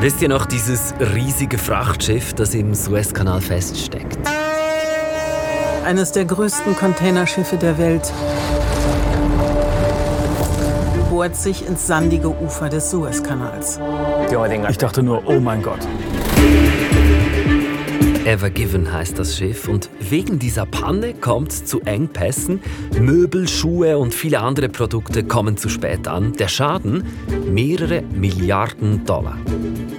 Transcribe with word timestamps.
Wisst 0.00 0.20
ihr 0.20 0.28
noch 0.28 0.44
dieses 0.44 0.92
riesige 1.14 1.56
Frachtschiff, 1.56 2.34
das 2.34 2.54
im 2.54 2.74
Suezkanal 2.74 3.40
feststeckt? 3.40 4.18
Eines 5.86 6.12
der 6.12 6.26
größten 6.26 6.76
Containerschiffe 6.76 7.56
der 7.56 7.78
Welt 7.78 8.12
bohrt 11.08 11.34
sich 11.34 11.66
ins 11.66 11.86
sandige 11.86 12.28
Ufer 12.28 12.68
des 12.68 12.90
Suezkanals. 12.90 13.80
Ich 14.68 14.78
dachte 14.78 15.02
nur, 15.02 15.26
oh 15.26 15.40
mein 15.40 15.62
Gott. 15.62 15.80
Ever 18.26 18.50
Given 18.50 18.92
heißt 18.92 19.20
das 19.20 19.36
Schiff 19.36 19.68
und 19.68 19.88
wegen 20.00 20.40
dieser 20.40 20.66
Panne 20.66 21.14
kommt 21.14 21.52
es 21.52 21.64
zu 21.64 21.80
Engpässen. 21.82 22.58
Möbel, 22.98 23.46
Schuhe 23.46 23.98
und 23.98 24.12
viele 24.12 24.40
andere 24.40 24.68
Produkte 24.68 25.22
kommen 25.22 25.56
zu 25.56 25.68
spät 25.68 26.08
an. 26.08 26.32
Der 26.32 26.48
Schaden 26.48 27.04
mehrere 27.48 28.02
Milliarden 28.02 29.04
Dollar. 29.04 29.38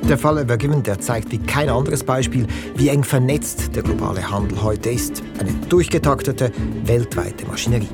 Der 0.09 0.17
Fall 0.17 0.39
Ever 0.39 0.57
Given 0.57 0.83
der 0.83 0.99
zeigt 0.99 1.31
wie 1.31 1.37
kein 1.37 1.69
anderes 1.69 2.03
Beispiel, 2.03 2.45
wie 2.75 2.89
eng 2.89 3.05
vernetzt 3.05 3.73
der 3.73 3.83
globale 3.83 4.29
Handel 4.29 4.61
heute 4.61 4.89
ist. 4.89 5.23
Eine 5.39 5.53
durchgetaktete, 5.69 6.51
weltweite 6.83 7.45
Maschinerie. 7.47 7.87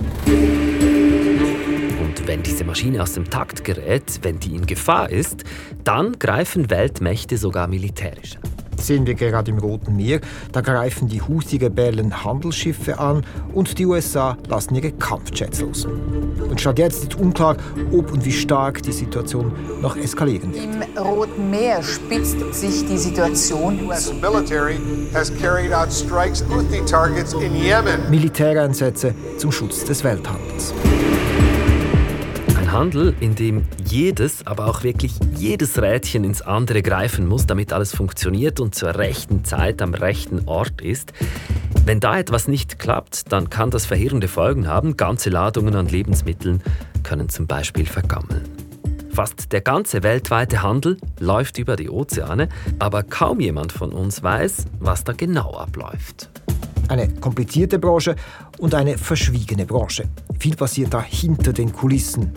Und 2.02 2.27
wenn 2.27 2.41
diese 2.41 2.63
Maschine 2.63 3.03
aus 3.03 3.13
dem 3.13 3.30
Takt 3.30 3.63
gerät, 3.63 4.20
wenn 4.23 4.39
die 4.39 4.55
in 4.55 4.66
Gefahr 4.66 5.11
ist, 5.11 5.44
dann 5.84 6.17
greifen 6.17 6.72
Weltmächte 6.72 7.38
sogar 7.38 7.67
militärisch 7.67 8.38
ein 8.44 8.52
sehen 8.84 9.08
wir 9.08 9.16
gerade 9.16 9.52
im 9.52 9.58
Roten 9.58 9.96
Meer. 9.96 10.20
Da 10.52 10.62
greifen 10.62 11.08
die 11.08 11.22
Houthi-Rebellen 11.22 12.23
Handelsschiffe 12.23 13.00
an 13.00 13.26
und 13.54 13.80
die 13.80 13.86
USA 13.86 14.38
lassen 14.48 14.76
ihre 14.76 14.92
Kampfjets 14.92 15.62
los. 15.62 15.86
Und 15.86 16.59
statt 16.59 16.80
jetzt 16.80 17.04
ist 17.04 17.16
unklar, 17.16 17.58
ob 17.92 18.12
und 18.12 18.26
wie 18.26 18.32
stark 18.32 18.84
die 18.84 18.92
Situation 18.92 19.52
noch 19.82 19.96
eskalieren 19.96 20.54
wird. 20.54 20.64
Im 20.64 21.04
Roten 21.04 21.50
Meer 21.50 21.82
spitzt 21.82 22.38
sich 22.54 22.86
die 22.86 22.98
Situation. 22.98 23.80
Militäreinsätze 28.09 29.14
zum 29.38 29.52
Schutz 29.52 29.84
des 29.86 30.03
Welthandels. 30.03 30.73
Handel, 32.73 33.13
in 33.19 33.35
dem 33.35 33.66
jedes, 33.85 34.45
aber 34.47 34.67
auch 34.67 34.83
wirklich 34.83 35.13
jedes 35.38 35.81
Rädchen 35.81 36.23
ins 36.23 36.41
andere 36.41 36.81
greifen 36.81 37.27
muss, 37.27 37.45
damit 37.45 37.71
alles 37.71 37.95
funktioniert 37.95 38.59
und 38.59 38.73
zur 38.73 38.95
rechten 38.95 39.45
Zeit 39.45 39.81
am 39.81 39.93
rechten 39.93 40.47
Ort 40.47 40.81
ist. 40.81 41.13
Wenn 41.85 41.99
da 41.99 42.17
etwas 42.17 42.47
nicht 42.47 42.79
klappt, 42.79 43.31
dann 43.31 43.49
kann 43.51 43.69
das 43.69 43.85
verheerende 43.85 44.27
Folgen 44.27 44.67
haben. 44.67 44.97
Ganze 44.97 45.29
Ladungen 45.29 45.75
an 45.75 45.88
Lebensmitteln 45.88 46.61
können 47.03 47.29
zum 47.29 47.45
Beispiel 47.45 47.85
vergammeln. 47.85 48.44
Fast 49.11 49.51
der 49.51 49.61
ganze 49.61 50.01
weltweite 50.01 50.63
Handel 50.63 50.97
läuft 51.19 51.59
über 51.59 51.75
die 51.75 51.89
Ozeane, 51.89 52.49
aber 52.79 53.03
kaum 53.03 53.39
jemand 53.39 53.71
von 53.71 53.91
uns 53.91 54.23
weiß, 54.23 54.66
was 54.79 55.03
da 55.03 55.13
genau 55.13 55.53
abläuft. 55.53 56.31
Eine 56.88 57.07
komplizierte 57.13 57.77
Branche 57.77 58.16
und 58.57 58.73
eine 58.73 58.97
verschwiegene 58.97 59.66
Branche. 59.67 60.05
Viel 60.39 60.55
passiert 60.55 60.94
da 60.94 61.01
hinter 61.01 61.53
den 61.53 61.71
Kulissen. 61.71 62.33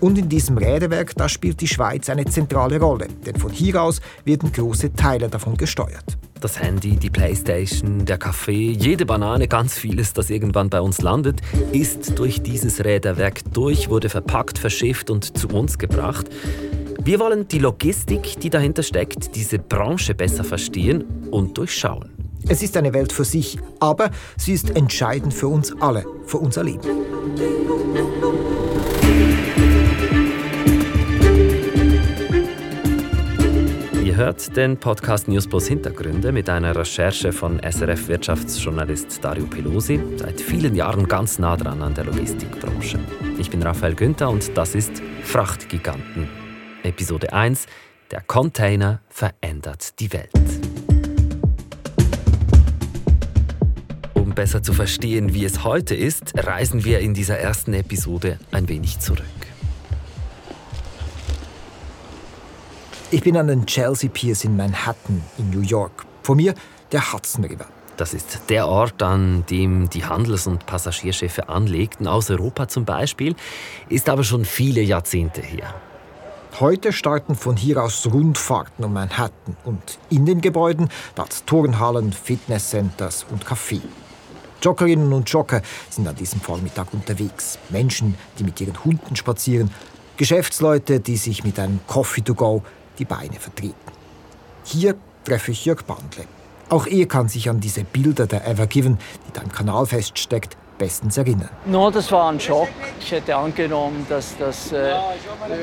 Und 0.00 0.16
in 0.16 0.28
diesem 0.28 0.58
Räderwerk, 0.58 1.14
da 1.16 1.28
spielt 1.28 1.60
die 1.60 1.66
Schweiz 1.68 2.08
eine 2.08 2.24
zentrale 2.24 2.78
Rolle, 2.78 3.08
denn 3.26 3.36
von 3.36 3.50
hier 3.50 3.82
aus 3.82 4.00
werden 4.24 4.52
große 4.52 4.92
Teile 4.94 5.28
davon 5.28 5.56
gesteuert. 5.56 6.16
Das 6.40 6.60
Handy, 6.60 6.96
die 6.96 7.10
Playstation, 7.10 8.04
der 8.04 8.16
Kaffee, 8.16 8.70
jede 8.70 9.04
Banane, 9.04 9.48
ganz 9.48 9.74
vieles, 9.74 10.12
das 10.12 10.30
irgendwann 10.30 10.70
bei 10.70 10.80
uns 10.80 11.02
landet, 11.02 11.40
ist 11.72 12.16
durch 12.16 12.42
dieses 12.42 12.84
Räderwerk 12.84 13.40
durch, 13.52 13.90
wurde 13.90 14.08
verpackt, 14.08 14.56
verschifft 14.56 15.10
und 15.10 15.36
zu 15.36 15.48
uns 15.48 15.78
gebracht. 15.78 16.26
Wir 17.02 17.18
wollen 17.18 17.48
die 17.48 17.58
Logistik, 17.58 18.38
die 18.40 18.50
dahinter 18.50 18.84
steckt, 18.84 19.34
diese 19.34 19.58
Branche 19.58 20.14
besser 20.14 20.44
verstehen 20.44 21.04
und 21.32 21.58
durchschauen. 21.58 22.10
Es 22.46 22.62
ist 22.62 22.76
eine 22.76 22.92
Welt 22.92 23.12
für 23.12 23.24
sich, 23.24 23.58
aber 23.80 24.10
sie 24.36 24.52
ist 24.52 24.76
entscheidend 24.76 25.34
für 25.34 25.48
uns 25.48 25.74
alle, 25.80 26.04
für 26.24 26.38
unser 26.38 26.62
Leben. 26.62 26.86
Hört 34.28 34.54
den 34.58 34.76
Podcast 34.76 35.26
News 35.26 35.48
Plus 35.48 35.68
Hintergründe 35.68 36.32
mit 36.32 36.50
einer 36.50 36.76
Recherche 36.76 37.32
von 37.32 37.58
SRF-Wirtschaftsjournalist 37.60 39.24
Dario 39.24 39.46
Pelosi, 39.46 39.98
seit 40.16 40.38
vielen 40.38 40.74
Jahren 40.74 41.08
ganz 41.08 41.38
nah 41.38 41.56
dran 41.56 41.80
an 41.80 41.94
der 41.94 42.04
Logistikbranche. 42.04 42.98
Ich 43.38 43.48
bin 43.48 43.62
Raphael 43.62 43.94
Günther 43.94 44.28
und 44.28 44.54
das 44.54 44.74
ist 44.74 45.02
Frachtgiganten. 45.22 46.28
Episode 46.82 47.32
1: 47.32 47.64
Der 48.10 48.20
Container 48.20 49.00
verändert 49.08 49.98
die 49.98 50.12
Welt. 50.12 50.30
Um 54.12 54.34
besser 54.34 54.62
zu 54.62 54.74
verstehen, 54.74 55.32
wie 55.32 55.46
es 55.46 55.64
heute 55.64 55.94
ist, 55.94 56.34
reisen 56.36 56.84
wir 56.84 56.98
in 56.98 57.14
dieser 57.14 57.38
ersten 57.38 57.72
Episode 57.72 58.38
ein 58.52 58.68
wenig 58.68 58.98
zurück. 58.98 59.24
Ich 63.10 63.22
bin 63.22 63.38
an 63.38 63.46
den 63.46 63.64
Chelsea 63.64 64.10
Piers 64.10 64.44
in 64.44 64.54
Manhattan 64.54 65.22
in 65.38 65.48
New 65.48 65.62
York. 65.62 66.04
Vor 66.22 66.36
mir 66.36 66.54
der 66.92 67.10
Hudson 67.10 67.42
River. 67.42 67.64
Das 67.96 68.12
ist 68.12 68.38
der 68.50 68.68
Ort, 68.68 69.02
an 69.02 69.46
dem 69.48 69.88
die 69.88 70.04
Handels- 70.04 70.46
und 70.46 70.66
Passagierschiffe 70.66 71.48
anlegten, 71.48 72.06
aus 72.06 72.28
Europa 72.28 72.68
zum 72.68 72.84
Beispiel, 72.84 73.34
ist 73.88 74.10
aber 74.10 74.24
schon 74.24 74.44
viele 74.44 74.82
Jahrzehnte 74.82 75.40
her. 75.40 75.74
Heute 76.60 76.92
starten 76.92 77.34
von 77.34 77.56
hier 77.56 77.82
aus 77.82 78.06
Rundfahrten 78.06 78.84
um 78.84 78.92
Manhattan 78.92 79.56
und 79.64 79.98
in 80.10 80.26
den 80.26 80.42
Gebäuden 80.42 80.90
das 81.14 81.46
Turnhallen, 81.46 82.12
Fitnesscenters 82.12 83.24
und 83.30 83.46
Café. 83.46 83.80
Joggerinnen 84.60 85.14
und 85.14 85.30
Jogger 85.30 85.62
sind 85.88 86.06
an 86.06 86.16
diesem 86.16 86.42
Vormittag 86.42 86.92
unterwegs. 86.92 87.58
Menschen, 87.70 88.16
die 88.38 88.44
mit 88.44 88.60
ihren 88.60 88.84
Hunden 88.84 89.16
spazieren, 89.16 89.70
Geschäftsleute, 90.18 91.00
die 91.00 91.16
sich 91.16 91.44
mit 91.44 91.58
einem 91.58 91.78
Coffee 91.86 92.22
to 92.22 92.34
go 92.34 92.64
die 92.98 93.04
Beine 93.04 93.34
vertreten. 93.38 93.74
Hier 94.64 94.94
treffe 95.24 95.52
ich 95.52 95.64
Jörg 95.64 95.82
Bandle. 95.84 96.24
Auch 96.68 96.86
er 96.86 97.06
kann 97.06 97.28
sich 97.28 97.48
an 97.48 97.60
diese 97.60 97.84
Bilder 97.84 98.26
der 98.26 98.46
Ever 98.46 98.66
Given, 98.66 98.98
die 99.26 99.32
da 99.32 99.40
im 99.40 99.50
Kanal 99.50 99.86
feststeckt, 99.86 100.56
bestens 100.76 101.16
erinnern. 101.16 101.48
No, 101.64 101.90
das 101.90 102.12
war 102.12 102.30
ein 102.30 102.38
Schock. 102.38 102.68
Ich 103.00 103.10
hätte 103.10 103.34
angenommen, 103.36 104.06
dass 104.08 104.36
das 104.36 104.72
äh, 104.72 104.94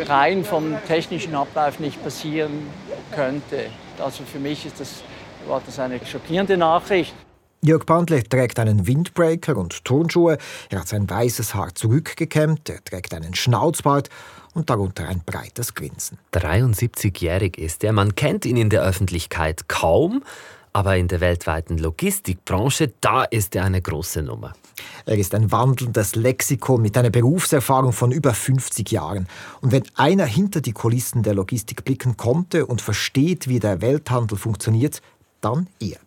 rein 0.07 0.43
vom 0.43 0.75
technischen 0.87 1.35
Ablauf 1.35 1.79
nicht 1.79 2.01
passieren 2.03 2.67
könnte. 3.11 3.67
Also 3.99 4.23
für 4.23 4.39
mich 4.39 4.65
ist 4.65 4.79
das, 4.79 5.03
war 5.47 5.61
das 5.65 5.79
eine 5.79 6.03
schockierende 6.05 6.57
Nachricht. 6.57 7.13
Jörg 7.65 7.85
Bandle 7.87 8.23
trägt 8.23 8.59
einen 8.59 8.85
Windbreaker 8.85 9.57
und 9.57 9.83
Turnschuhe. 9.85 10.37
Er 10.69 10.81
hat 10.81 10.87
sein 10.87 11.09
weißes 11.09 11.55
Haar 11.55 11.73
zurückgekämmt. 11.73 12.69
Er 12.69 12.83
trägt 12.83 13.11
einen 13.11 13.33
Schnauzbart 13.33 14.09
und 14.53 14.69
darunter 14.69 15.07
ein 15.07 15.23
breites 15.25 15.73
Grinsen. 15.73 16.19
73-jährig 16.31 17.57
ist 17.57 17.83
er. 17.83 17.91
Man 17.91 18.13
kennt 18.13 18.45
ihn 18.45 18.55
in 18.55 18.69
der 18.69 18.83
Öffentlichkeit 18.83 19.67
kaum, 19.67 20.23
aber 20.73 20.97
in 20.97 21.07
der 21.07 21.21
weltweiten 21.21 21.79
Logistikbranche, 21.79 22.93
da 23.01 23.23
ist 23.23 23.55
er 23.55 23.63
eine 23.63 23.81
große 23.81 24.21
Nummer. 24.21 24.53
Er 25.07 25.17
ist 25.17 25.33
ein 25.33 25.51
wandelndes 25.51 26.13
Lexikon 26.13 26.83
mit 26.83 26.95
einer 26.95 27.09
Berufserfahrung 27.09 27.93
von 27.93 28.11
über 28.11 28.35
50 28.35 28.91
Jahren. 28.91 29.27
Und 29.61 29.71
wenn 29.71 29.85
einer 29.95 30.25
hinter 30.25 30.61
die 30.61 30.73
Kulissen 30.73 31.23
der 31.23 31.33
Logistik 31.33 31.83
blicken 31.83 32.15
konnte 32.15 32.67
und 32.67 32.81
versteht, 32.81 33.47
wie 33.47 33.59
der 33.59 33.81
Welthandel 33.81 34.37
funktioniert, 34.37 35.01
dann 35.41 35.67
er. 35.79 36.04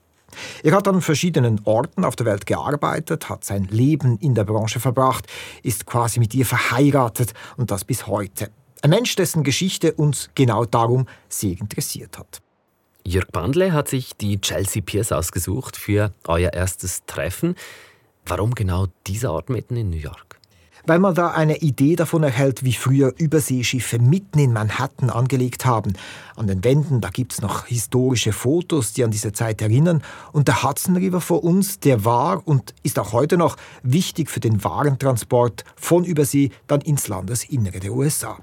Er 0.63 0.73
hat 0.73 0.89
an 0.89 1.01
verschiedenen 1.01 1.61
Orten 1.65 2.05
auf 2.05 2.17
der 2.17 2.27
Welt 2.27 2.47
gearbeitet, 2.47 3.29
hat 3.29 3.45
sein 3.45 3.65
Leben 3.71 4.19
in 4.19 4.35
der 4.35 4.45
Branche 4.45 4.81
verbracht, 4.81 5.27
ist 5.63 5.87
quasi 5.87 6.21
mit 6.21 6.35
ihr 6.35 6.47
verheiratet 6.47 7.35
und 7.57 7.71
das 7.71 7.85
bis 7.85 8.07
heute. 8.07 8.51
Ein 8.83 8.91
Mensch, 8.91 9.17
dessen 9.17 9.43
Geschichte 9.43 9.93
uns 9.95 10.31
genau 10.35 10.65
darum 10.65 11.07
sehr 11.29 11.59
interessiert 11.59 12.19
hat. 12.19 12.41
Jörg 13.05 13.29
Bandle 13.33 13.73
hat 13.73 13.89
sich 13.89 14.17
die 14.17 14.41
Chelsea 14.41 14.83
Piers 14.85 15.13
ausgesucht 15.13 15.77
für 15.77 16.13
euer 16.27 16.53
erstes 16.53 17.05
Treffen. 17.07 17.55
Warum 18.27 18.55
genau 18.55 18.87
dieser 19.07 19.33
Ort 19.33 19.49
mitten 19.49 19.77
in 19.77 19.89
New 19.89 19.97
York? 19.97 20.28
Weil 20.89 20.99
man 21.01 21.15
da 21.15 21.33
eine 21.33 21.59
Idee 21.59 21.97
davon 21.97 22.23
erhält, 22.23 22.65
wie 22.65 22.73
früher 22.73 23.13
Überseeschiffe 23.19 23.99
mitten 23.99 24.39
in 24.39 24.55
Manhattan 24.55 25.11
angelegt 25.11 25.67
haben. 25.67 25.93
An 26.35 26.47
den 26.47 26.65
Wänden, 26.65 27.03
da 27.03 27.11
gibt 27.11 27.35
es 27.35 27.43
noch 27.43 27.67
historische 27.67 28.33
Fotos, 28.33 28.95
die 28.95 29.05
an 29.05 29.11
diese 29.11 29.33
Zeit 29.33 29.61
erinnern. 29.61 30.03
Und 30.33 30.49
der 30.49 30.63
Hudson 30.63 30.97
River 30.97 31.21
vor 31.21 31.45
uns, 31.45 31.79
der 31.79 32.07
war 32.07 32.47
und 32.49 32.75
ist 32.83 32.99
auch 32.99 33.13
heute 33.13 33.37
noch 33.37 33.57
wichtig 33.83 34.31
für 34.31 34.41
den 34.41 34.65
Warentransport 34.65 35.65
von 35.77 36.05
Übersee 36.05 36.51
dann 36.67 36.81
ins 36.81 37.07
Landesinnere 37.07 37.81
der 37.81 37.93
USA. 37.93 38.39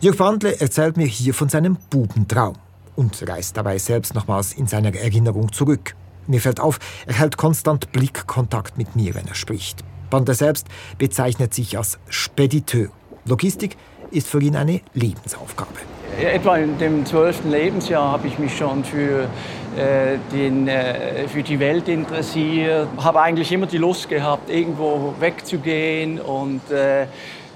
Jörg 0.00 0.18
Wandle 0.20 0.60
erzählt 0.60 0.96
mir 0.96 1.06
hier 1.06 1.34
von 1.34 1.48
seinem 1.48 1.76
Bubentraum 1.90 2.54
und 2.94 3.28
reist 3.28 3.56
dabei 3.56 3.78
selbst 3.78 4.14
nochmals 4.14 4.52
in 4.52 4.68
seiner 4.68 4.94
Erinnerung 4.94 5.52
zurück. 5.52 5.96
Mir 6.28 6.40
fällt 6.40 6.60
auf, 6.60 6.78
er 7.06 7.14
hält 7.14 7.36
konstant 7.36 7.90
Blickkontakt 7.90 8.78
mit 8.78 8.94
mir, 8.94 9.16
wenn 9.16 9.26
er 9.26 9.34
spricht. 9.34 9.82
Bander 10.14 10.34
selbst 10.34 10.68
bezeichnet 10.96 11.52
sich 11.54 11.76
als 11.76 11.98
Spediteur. 12.08 12.86
Logistik 13.26 13.76
ist 14.12 14.28
für 14.28 14.40
ihn 14.40 14.54
eine 14.54 14.80
Lebensaufgabe. 14.92 15.80
Etwa 16.20 16.56
in 16.56 16.78
dem 16.78 17.04
zwölften 17.04 17.50
Lebensjahr 17.50 18.12
habe 18.12 18.28
ich 18.28 18.38
mich 18.38 18.56
schon 18.56 18.84
für, 18.84 19.24
äh, 19.76 20.18
den, 20.32 20.68
äh, 20.68 21.26
für 21.26 21.42
die 21.42 21.58
Welt 21.58 21.88
interessiert. 21.88 22.86
Habe 22.98 23.22
eigentlich 23.22 23.50
immer 23.50 23.66
die 23.66 23.78
Lust 23.78 24.08
gehabt, 24.08 24.48
irgendwo 24.50 25.14
wegzugehen 25.18 26.20
und 26.20 26.60
äh, 26.70 27.02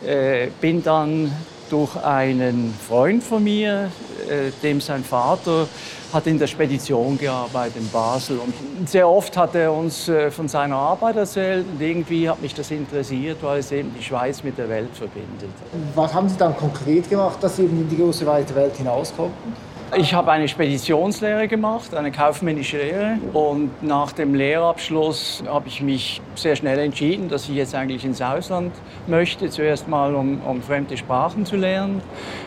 äh 0.04 0.48
bin 0.60 0.82
dann 0.82 1.30
durch 1.70 1.94
einen 1.94 2.74
Freund 2.88 3.22
von 3.22 3.44
mir, 3.44 3.92
äh, 4.28 4.50
dem 4.64 4.80
sein 4.80 5.04
Vater 5.04 5.68
hat 6.12 6.26
in 6.26 6.38
der 6.38 6.46
Spedition 6.46 7.18
gearbeitet 7.18 7.76
in 7.76 7.88
Basel. 7.90 8.38
Und 8.38 8.88
sehr 8.88 9.08
oft 9.08 9.36
hat 9.36 9.54
er 9.54 9.72
uns 9.72 10.08
äh, 10.08 10.30
von 10.30 10.48
seiner 10.48 10.76
Arbeit 10.76 11.16
erzählt 11.16 11.66
und 11.70 11.80
irgendwie 11.80 12.28
hat 12.28 12.40
mich 12.40 12.54
das 12.54 12.70
interessiert, 12.70 13.38
weil 13.42 13.58
es 13.60 13.70
eben 13.72 13.92
die 13.96 14.02
Schweiz 14.02 14.42
mit 14.42 14.56
der 14.56 14.68
Welt 14.68 14.90
verbindet. 14.94 15.50
Was 15.94 16.14
haben 16.14 16.28
Sie 16.28 16.36
dann 16.36 16.56
konkret 16.56 17.08
gemacht, 17.10 17.38
dass 17.42 17.56
Sie 17.56 17.64
eben 17.64 17.80
in 17.80 17.88
die 17.88 17.96
große 17.96 18.24
weite 18.26 18.54
Welt 18.54 18.76
hinaus 18.76 19.12
konnten? 19.14 19.52
Ich 19.96 20.12
habe 20.12 20.30
eine 20.30 20.46
Speditionslehre 20.48 21.48
gemacht, 21.48 21.94
eine 21.94 22.12
kaufmännische 22.12 22.76
Lehre. 22.76 23.18
Und 23.32 23.82
nach 23.82 24.12
dem 24.12 24.34
Lehrabschluss 24.34 25.42
habe 25.46 25.68
ich 25.68 25.80
mich 25.80 26.20
sehr 26.34 26.56
schnell 26.56 26.78
entschieden, 26.78 27.30
dass 27.30 27.48
ich 27.48 27.54
jetzt 27.54 27.74
eigentlich 27.74 28.04
ins 28.04 28.20
Ausland 28.20 28.72
möchte. 29.06 29.48
Zuerst 29.48 29.88
mal, 29.88 30.14
um, 30.14 30.42
um 30.42 30.60
fremde 30.60 30.98
Sprachen 30.98 31.46
zu 31.46 31.56
lernen. 31.56 32.02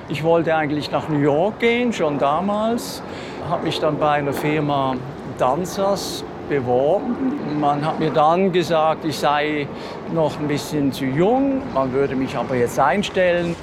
Ich 0.07 0.23
wollte 0.23 0.55
eigentlich 0.55 0.91
nach 0.91 1.09
New 1.09 1.19
York 1.19 1.59
gehen, 1.59 1.91
schon 1.91 2.19
damals. 2.19 3.01
Habe 3.49 3.63
mich 3.63 3.79
dann 3.79 3.97
bei 3.97 4.11
einer 4.11 4.33
Firma 4.33 4.95
Danzas 5.39 6.23
beworben. 6.47 7.59
Man 7.59 7.83
hat 7.83 7.99
mir 7.99 8.11
dann 8.11 8.51
gesagt, 8.51 9.03
ich 9.03 9.17
sei 9.17 9.67
noch 10.13 10.39
ein 10.39 10.47
bisschen 10.47 10.91
zu 10.91 11.05
jung. 11.05 11.63
Man 11.73 11.91
würde 11.91 12.15
mich 12.15 12.37
aber 12.37 12.55
jetzt 12.55 12.79
einstellen. 12.79 13.55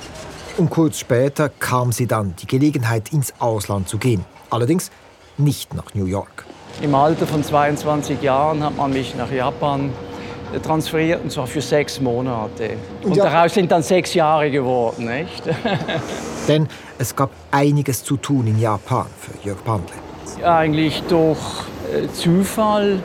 Und 0.58 0.70
kurz 0.70 0.98
später 0.98 1.50
kam 1.50 1.92
sie 1.92 2.08
dann 2.08 2.34
die 2.42 2.46
Gelegenheit, 2.48 3.12
ins 3.12 3.32
Ausland 3.38 3.88
zu 3.88 3.96
gehen. 3.96 4.24
Allerdings 4.50 4.90
nicht 5.36 5.72
nach 5.72 5.94
New 5.94 6.06
York. 6.06 6.44
Im 6.82 6.96
Alter 6.96 7.28
von 7.28 7.44
22 7.44 8.20
Jahren 8.20 8.64
hat 8.64 8.76
man 8.76 8.92
mich 8.92 9.14
nach 9.14 9.30
Japan 9.30 9.90
transferiert, 10.64 11.22
und 11.22 11.30
zwar 11.30 11.46
für 11.46 11.60
sechs 11.60 12.00
Monate. 12.00 12.70
Und, 13.04 13.12
und 13.12 13.18
daraus 13.18 13.54
sind 13.54 13.70
dann 13.70 13.84
sechs 13.84 14.14
Jahre 14.14 14.50
geworden. 14.50 15.06
Nicht? 15.06 15.44
Denn 16.48 16.66
es 16.98 17.14
gab 17.14 17.30
einiges 17.52 18.02
zu 18.02 18.16
tun 18.16 18.48
in 18.48 18.58
Japan 18.58 19.06
für 19.16 19.46
Jörg 19.46 19.60
Bandle. 19.60 19.94
Eigentlich 20.44 21.04
durch 21.08 21.38
äh, 21.94 22.08
Zufall 22.12 23.00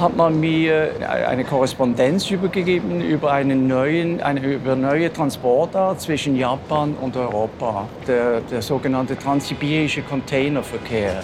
hat 0.00 0.16
man 0.16 0.40
mir 0.40 0.92
eine 1.08 1.44
Korrespondenz 1.44 2.30
übergegeben 2.30 3.00
über, 3.00 3.32
einen 3.32 3.66
neuen, 3.68 4.20
eine 4.20 4.54
über 4.54 4.74
neue 4.74 5.12
Transportart 5.12 6.00
zwischen 6.00 6.36
Japan 6.36 6.94
und 6.94 7.16
Europa, 7.16 7.88
der, 8.06 8.40
der 8.40 8.62
sogenannte 8.62 9.16
transsibirische 9.16 10.02
Containerverkehr. 10.02 11.22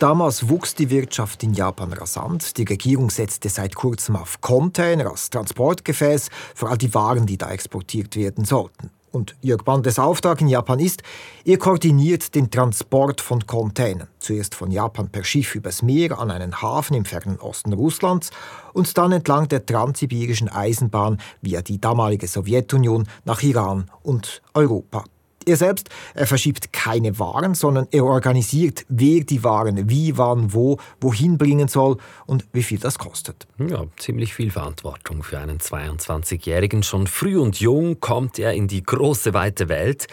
Damals 0.00 0.48
wuchs 0.48 0.74
die 0.74 0.88
Wirtschaft 0.88 1.42
in 1.42 1.52
Japan 1.52 1.92
rasant. 1.92 2.56
Die 2.56 2.64
Regierung 2.64 3.10
setzte 3.10 3.50
seit 3.50 3.74
kurzem 3.74 4.16
auf 4.16 4.40
Container 4.40 5.10
als 5.10 5.28
Transportgefäß 5.28 6.30
für 6.54 6.68
all 6.68 6.78
die 6.78 6.94
Waren, 6.94 7.26
die 7.26 7.36
da 7.36 7.50
exportiert 7.50 8.16
werden 8.16 8.44
sollten. 8.44 8.90
Und 9.12 9.34
Jörg 9.40 9.64
Bandes 9.64 9.98
Auftrag 9.98 10.40
in 10.40 10.48
Japan 10.48 10.78
ist, 10.78 11.02
er 11.44 11.58
koordiniert 11.58 12.34
den 12.34 12.50
Transport 12.50 13.20
von 13.20 13.44
Containern. 13.46 14.08
Zuerst 14.20 14.54
von 14.54 14.70
Japan 14.70 15.08
per 15.08 15.24
Schiff 15.24 15.54
übers 15.54 15.82
Meer 15.82 16.18
an 16.18 16.30
einen 16.30 16.62
Hafen 16.62 16.94
im 16.94 17.04
fernen 17.04 17.40
Osten 17.40 17.72
Russlands 17.72 18.30
und 18.72 18.96
dann 18.96 19.12
entlang 19.12 19.48
der 19.48 19.66
transsibirischen 19.66 20.48
Eisenbahn 20.48 21.18
via 21.42 21.60
die 21.62 21.80
damalige 21.80 22.28
Sowjetunion 22.28 23.08
nach 23.24 23.42
Iran 23.42 23.90
und 24.02 24.42
Europa. 24.54 25.04
Er 25.46 25.56
selbst, 25.56 25.88
er 26.14 26.26
verschiebt 26.26 26.72
keine 26.72 27.18
Waren, 27.18 27.54
sondern 27.54 27.88
er 27.90 28.04
organisiert, 28.04 28.84
wer 28.88 29.24
die 29.24 29.42
Waren 29.42 29.88
wie, 29.88 30.18
wann, 30.18 30.52
wo, 30.52 30.76
wohin 31.00 31.38
bringen 31.38 31.68
soll 31.68 31.96
und 32.26 32.44
wie 32.52 32.62
viel 32.62 32.78
das 32.78 32.98
kostet. 32.98 33.46
Ja, 33.58 33.84
ziemlich 33.96 34.34
viel 34.34 34.50
Verantwortung 34.50 35.22
für 35.22 35.38
einen 35.38 35.58
22-Jährigen. 35.58 36.82
Schon 36.82 37.06
früh 37.06 37.38
und 37.38 37.58
jung 37.58 38.00
kommt 38.00 38.38
er 38.38 38.52
in 38.52 38.68
die 38.68 38.82
große, 38.82 39.32
weite 39.32 39.70
Welt. 39.70 40.08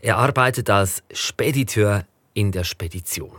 Er 0.00 0.18
arbeitet 0.18 0.68
als 0.68 1.04
Spediteur 1.12 2.04
in 2.34 2.50
der 2.50 2.64
Spedition. 2.64 3.36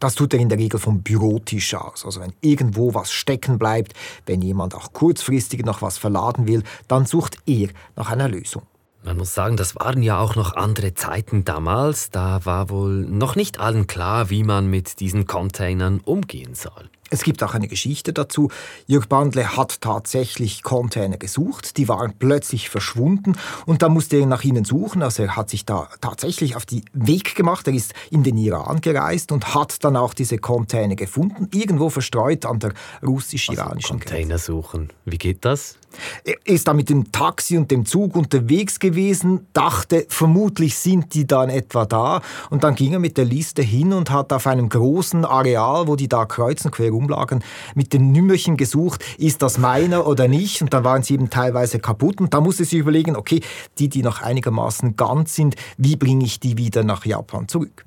Das 0.00 0.14
tut 0.14 0.32
er 0.32 0.40
in 0.40 0.48
der 0.48 0.58
Regel 0.58 0.80
vom 0.80 1.02
Bürotisch 1.02 1.74
aus. 1.74 2.06
Also 2.06 2.20
wenn 2.20 2.32
irgendwo 2.40 2.94
was 2.94 3.12
stecken 3.12 3.58
bleibt, 3.58 3.92
wenn 4.24 4.40
jemand 4.40 4.74
auch 4.74 4.92
kurzfristig 4.94 5.64
noch 5.64 5.82
was 5.82 5.98
verladen 5.98 6.46
will, 6.46 6.62
dann 6.86 7.04
sucht 7.04 7.36
er 7.46 7.68
nach 7.96 8.10
einer 8.10 8.28
Lösung. 8.28 8.62
Man 9.04 9.16
muss 9.16 9.32
sagen, 9.34 9.56
das 9.56 9.76
waren 9.76 10.02
ja 10.02 10.18
auch 10.18 10.34
noch 10.34 10.54
andere 10.54 10.94
Zeiten 10.94 11.44
damals. 11.44 12.10
Da 12.10 12.44
war 12.44 12.68
wohl 12.68 13.04
noch 13.04 13.36
nicht 13.36 13.60
allen 13.60 13.86
klar, 13.86 14.28
wie 14.30 14.42
man 14.42 14.66
mit 14.66 15.00
diesen 15.00 15.26
Containern 15.26 16.00
umgehen 16.00 16.54
soll. 16.54 16.90
Es 17.10 17.22
gibt 17.22 17.42
auch 17.42 17.54
eine 17.54 17.68
Geschichte 17.68 18.12
dazu. 18.12 18.50
Jörg 18.86 19.06
Bandle 19.06 19.56
hat 19.56 19.80
tatsächlich 19.80 20.62
Container 20.62 21.16
gesucht, 21.16 21.76
die 21.76 21.88
waren 21.88 22.14
plötzlich 22.18 22.68
verschwunden 22.68 23.36
und 23.66 23.82
da 23.82 23.88
musste 23.88 24.16
er 24.16 24.26
nach 24.26 24.44
ihnen 24.44 24.64
suchen. 24.64 25.02
Also 25.02 25.22
er 25.22 25.36
hat 25.36 25.50
sich 25.50 25.64
da 25.64 25.88
tatsächlich 26.00 26.56
auf 26.56 26.66
den 26.66 26.84
Weg 26.92 27.34
gemacht. 27.34 27.66
Er 27.66 27.74
ist 27.74 27.94
in 28.10 28.22
den 28.22 28.36
Iran 28.36 28.80
gereist 28.80 29.32
und 29.32 29.54
hat 29.54 29.84
dann 29.84 29.96
auch 29.96 30.14
diese 30.14 30.38
Container 30.38 30.96
gefunden, 30.96 31.48
irgendwo 31.52 31.90
verstreut 31.90 32.44
an 32.44 32.58
der 32.58 32.72
russisch-iranischen 33.02 33.96
also 33.96 34.08
Container 34.08 34.38
suchen. 34.38 34.92
Wie 35.04 35.18
geht 35.18 35.44
das? 35.44 35.78
Er 36.24 36.34
ist 36.44 36.68
da 36.68 36.74
mit 36.74 36.90
dem 36.90 37.10
Taxi 37.12 37.56
und 37.56 37.70
dem 37.70 37.86
Zug 37.86 38.14
unterwegs 38.14 38.78
gewesen, 38.78 39.46
dachte, 39.52 40.06
vermutlich 40.08 40.76
sind 40.76 41.14
die 41.14 41.26
dann 41.26 41.48
etwa 41.48 41.86
da. 41.86 42.20
Und 42.50 42.64
dann 42.64 42.74
ging 42.74 42.92
er 42.92 42.98
mit 42.98 43.16
der 43.16 43.24
Liste 43.24 43.62
hin 43.62 43.92
und 43.92 44.10
hat 44.10 44.32
auf 44.32 44.46
einem 44.46 44.68
großen 44.68 45.24
Areal, 45.24 45.86
wo 45.88 45.96
die 45.96 46.08
da 46.08 46.26
kreuzen, 46.26 46.70
quer 46.70 46.92
rumlagen, 46.98 47.42
mit 47.74 47.92
dem 47.92 48.12
Nümmerchen 48.12 48.56
gesucht, 48.56 49.04
ist 49.18 49.42
das 49.42 49.58
meiner 49.58 50.06
oder 50.06 50.28
nicht? 50.28 50.62
Und 50.62 50.74
dann 50.74 50.84
waren 50.84 51.02
sie 51.02 51.14
eben 51.14 51.30
teilweise 51.30 51.78
kaputt. 51.78 52.20
Und 52.20 52.34
da 52.34 52.40
musste 52.40 52.64
sie 52.64 52.78
überlegen, 52.78 53.16
okay, 53.16 53.40
die, 53.78 53.88
die 53.88 54.02
noch 54.02 54.20
einigermaßen 54.20 54.96
ganz 54.96 55.34
sind, 55.34 55.56
wie 55.76 55.96
bringe 55.96 56.24
ich 56.24 56.40
die 56.40 56.56
wieder 56.56 56.84
nach 56.84 57.04
Japan 57.04 57.48
zurück? 57.48 57.84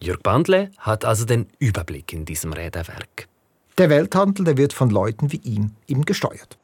Jörg 0.00 0.20
Bandle 0.22 0.70
hat 0.78 1.04
also 1.04 1.24
den 1.24 1.46
Überblick 1.58 2.12
in 2.12 2.24
diesem 2.24 2.52
Räderwerk. 2.52 3.28
Der 3.78 3.90
Welthandel 3.90 4.44
der 4.44 4.56
wird 4.56 4.72
von 4.72 4.90
Leuten 4.90 5.32
wie 5.32 5.40
ihm 5.44 5.72
eben 5.86 6.04
gesteuert. 6.04 6.58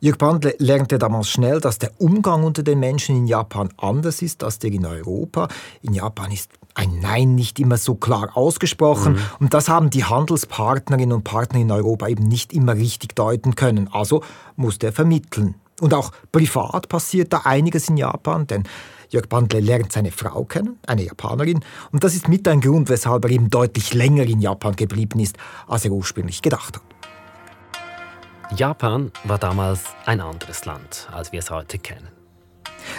Jörg 0.00 0.18
Bandle 0.18 0.54
lernte 0.58 0.98
damals 0.98 1.30
schnell, 1.30 1.60
dass 1.60 1.78
der 1.78 1.92
Umgang 1.98 2.42
unter 2.44 2.62
den 2.62 2.80
Menschen 2.80 3.16
in 3.16 3.26
Japan 3.26 3.70
anders 3.76 4.22
ist 4.22 4.44
als 4.44 4.58
der 4.58 4.72
in 4.72 4.84
Europa. 4.84 5.48
In 5.82 5.94
Japan 5.94 6.32
ist 6.32 6.50
ein 6.74 6.98
Nein 7.00 7.34
nicht 7.34 7.60
immer 7.60 7.76
so 7.76 7.94
klar 7.94 8.36
ausgesprochen. 8.36 9.14
Mhm. 9.14 9.20
Und 9.40 9.54
das 9.54 9.68
haben 9.68 9.90
die 9.90 10.04
Handelspartnerinnen 10.04 11.12
und 11.12 11.24
Partner 11.24 11.60
in 11.60 11.70
Europa 11.70 12.08
eben 12.08 12.24
nicht 12.24 12.52
immer 12.52 12.74
richtig 12.74 13.14
deuten 13.14 13.54
können. 13.54 13.88
Also 13.92 14.22
musste 14.56 14.86
er 14.86 14.92
vermitteln. 14.92 15.54
Und 15.80 15.94
auch 15.94 16.12
privat 16.30 16.88
passiert 16.88 17.32
da 17.32 17.42
einiges 17.44 17.88
in 17.88 17.96
Japan, 17.96 18.46
denn 18.46 18.64
Jörg 19.10 19.28
Bandle 19.28 19.60
lernt 19.60 19.92
seine 19.92 20.12
Frau 20.12 20.44
kennen, 20.44 20.78
eine 20.86 21.04
Japanerin. 21.04 21.60
Und 21.92 22.04
das 22.04 22.14
ist 22.14 22.28
mit 22.28 22.46
ein 22.48 22.60
Grund, 22.60 22.88
weshalb 22.88 23.24
er 23.24 23.30
eben 23.30 23.50
deutlich 23.50 23.94
länger 23.94 24.24
in 24.24 24.40
Japan 24.40 24.76
geblieben 24.76 25.20
ist, 25.20 25.36
als 25.66 25.84
er 25.84 25.92
ursprünglich 25.92 26.42
gedacht 26.42 26.76
hat. 26.76 28.58
Japan 28.58 29.10
war 29.24 29.38
damals 29.38 29.84
ein 30.06 30.20
anderes 30.20 30.64
Land, 30.64 31.08
als 31.12 31.32
wir 31.32 31.40
es 31.40 31.50
heute 31.50 31.78
kennen. 31.78 32.08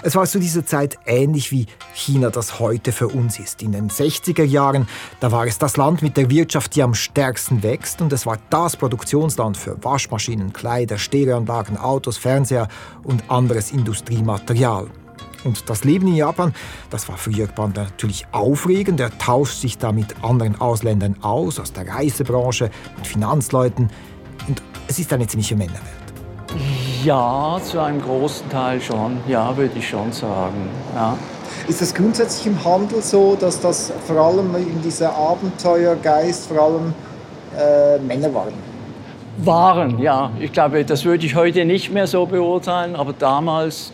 Es 0.04 0.16
war 0.16 0.26
zu 0.26 0.40
dieser 0.40 0.66
Zeit 0.66 0.98
ähnlich 1.06 1.52
wie 1.52 1.68
China 1.94 2.30
das 2.30 2.60
heute 2.60 2.92
für 2.92 3.08
uns 3.08 3.40
ist. 3.40 3.62
In 3.62 3.72
den 3.72 3.90
60er 3.90 4.44
Jahren, 4.44 4.88
da 5.20 5.32
war 5.32 5.46
es 5.46 5.58
das 5.58 5.78
Land 5.78 6.02
mit 6.02 6.18
der 6.18 6.30
Wirtschaft, 6.30 6.76
die 6.76 6.84
am 6.84 6.94
stärksten 6.94 7.64
wächst 7.64 8.02
und 8.02 8.12
es 8.14 8.26
war 8.26 8.38
das 8.50 8.76
Produktionsland 8.76 9.58
für 9.58 9.84
Waschmaschinen, 9.84 10.54
Kleider, 10.54 10.98
Stereoanlagen, 10.98 11.78
Autos, 11.78 12.18
Fernseher 12.18 12.68
und 13.04 13.30
anderes 13.30 13.72
Industriematerial. 13.72 14.88
Und 15.44 15.70
das 15.70 15.84
Leben 15.84 16.08
in 16.08 16.16
Japan, 16.16 16.54
das 16.90 17.08
war 17.08 17.18
für 17.18 17.30
Jörg 17.32 17.52
Bander 17.52 17.84
natürlich 17.84 18.26
aufregend. 18.32 19.00
Er 19.00 19.16
tauscht 19.18 19.62
sich 19.62 19.78
da 19.78 19.92
mit 19.92 20.24
anderen 20.24 20.60
Ausländern 20.60 21.16
aus, 21.22 21.60
aus 21.60 21.72
der 21.72 21.88
Reisebranche, 21.88 22.72
mit 22.98 23.06
Finanzleuten. 23.06 23.90
Und 24.48 24.62
es 24.88 24.98
ist 24.98 25.14
eine 25.14 25.28
ziemliche 25.28 25.56
Männerwelt. 25.56 25.84
Ja, 27.06 27.60
zu 27.62 27.80
einem 27.80 28.02
großen 28.02 28.50
Teil 28.50 28.82
schon. 28.82 29.20
Ja, 29.28 29.56
würde 29.56 29.78
ich 29.78 29.88
schon 29.88 30.12
sagen. 30.12 30.70
Ja. 30.96 31.16
Ist 31.68 31.80
das 31.80 31.94
grundsätzlich 31.94 32.48
im 32.48 32.66
Handel 32.66 33.00
so, 33.04 33.38
dass 33.40 33.62
das 33.62 33.94
vor 34.08 34.18
allem 34.18 34.56
in 34.56 34.82
dieser 34.82 35.16
Abenteuergeist 35.16 36.48
vor 36.48 36.60
allem 36.64 36.96
äh, 37.56 38.00
Männer 38.00 38.34
waren? 38.34 38.54
Waren, 39.38 40.00
ja. 40.00 40.32
Ich 40.40 40.52
glaube, 40.52 40.84
das 40.84 41.06
würde 41.06 41.28
ich 41.28 41.36
heute 41.36 41.64
nicht 41.64 41.94
mehr 41.94 42.08
so 42.08 42.26
beurteilen, 42.26 42.96
aber 42.96 43.14
damals 43.14 43.94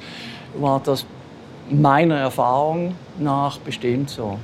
war 0.58 0.80
das 0.82 1.06
meiner 1.70 2.18
Erfahrung 2.18 2.96
nach 3.20 3.58
bestimmt 3.58 4.10
so. 4.10 4.39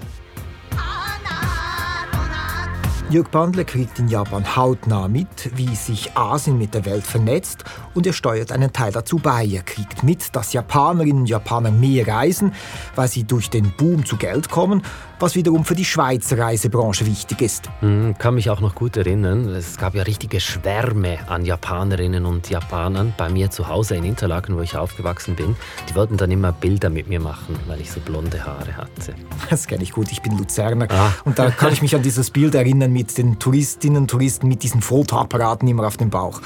Jörg 3.09 3.29
Bandle 3.29 3.63
kriegt 3.63 3.99
in 3.99 4.09
Japan 4.09 4.57
hautnah 4.57 5.07
mit, 5.07 5.55
wie 5.55 5.73
sich 5.75 6.17
Asien 6.17 6.57
mit 6.57 6.73
der 6.73 6.83
Welt 6.83 7.05
vernetzt 7.05 7.63
und 7.93 8.05
er 8.05 8.11
steuert 8.11 8.51
einen 8.51 8.73
Teil 8.73 8.91
dazu 8.91 9.15
bei. 9.15 9.45
Er 9.45 9.63
kriegt 9.63 10.03
mit, 10.03 10.35
dass 10.35 10.51
Japanerinnen 10.51 11.21
und 11.21 11.29
Japaner 11.29 11.71
mehr 11.71 12.05
reisen, 12.05 12.51
weil 12.95 13.07
sie 13.07 13.23
durch 13.23 13.49
den 13.49 13.71
Boom 13.77 14.05
zu 14.05 14.17
Geld 14.17 14.49
kommen 14.49 14.81
was 15.19 15.36
wiederum 15.36 15.65
für 15.65 15.75
die 15.75 15.86
Schweizer 15.86 16.38
Reisebranche 16.38 17.05
wichtig 17.05 17.41
ist. 17.41 17.69
Mhm, 17.81 18.17
kann 18.17 18.36
mich 18.36 18.50
auch 18.50 18.62
noch 18.62 18.75
gut 18.75 18.97
erinnern. 18.97 19.50
Es 19.50 19.77
gab 19.77 19.95
ja 19.95 20.03
richtige 20.03 20.39
Schwärme 20.39 21.17
an 21.27 21.45
Japanerinnen 21.45 22.25
und 22.25 22.50
Japanern 22.50 23.13
bei 23.17 23.29
mir 23.29 23.50
zu 23.50 23.67
Hause 23.67 23.95
in 23.95 24.03
Interlaken, 24.03 24.55
wo 24.55 24.62
ich 24.62 24.77
aufgewachsen 24.77 25.36
bin. 25.36 25.55
Die 25.89 25.95
wollten 25.95 26.17
dann 26.17 26.31
immer 26.31 26.51
Bilder 26.51 26.89
mit 26.89 27.07
mir 27.07 27.19
machen, 27.19 27.55
weil 27.67 27.81
ich 27.81 27.91
so 27.91 28.00
blonde 28.00 28.45
Haare 28.45 28.77
hatte. 28.77 29.15
Das 29.50 29.67
kenne 29.67 29.83
ich 29.83 29.91
gut, 29.91 30.12
ich 30.12 30.21
bin 30.21 30.38
Luzerner. 30.38 30.88
Ah. 30.89 31.12
Und 31.25 31.39
da 31.39 31.50
kann 31.50 31.74
ich 31.74 31.81
mich 31.81 31.95
an 31.95 32.03
dieses 32.03 32.29
Bild 32.29 32.53
erinnern 32.55 32.91
mit 32.91 33.17
den 33.17 33.39
Touristinnen 33.39 34.03
und 34.03 34.07
Touristen 34.09 34.47
mit 34.47 34.63
diesen 34.63 34.81
Fotoapparaten 34.81 35.67
immer 35.67 35.88
auf 35.88 35.97
dem 35.97 36.09
Bauch. 36.09 36.41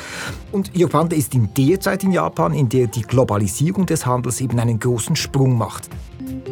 Und 0.51 0.75
Yopanda 0.75 1.15
ist 1.15 1.33
in 1.33 1.53
der 1.53 1.79
Zeit 1.79 2.03
in 2.03 2.11
Japan, 2.11 2.53
in 2.53 2.69
der 2.69 2.87
die 2.87 3.01
Globalisierung 3.01 3.85
des 3.85 4.05
Handels 4.05 4.41
eben 4.41 4.59
einen 4.59 4.79
großen 4.79 5.15
Sprung 5.15 5.57
macht. 5.57 5.89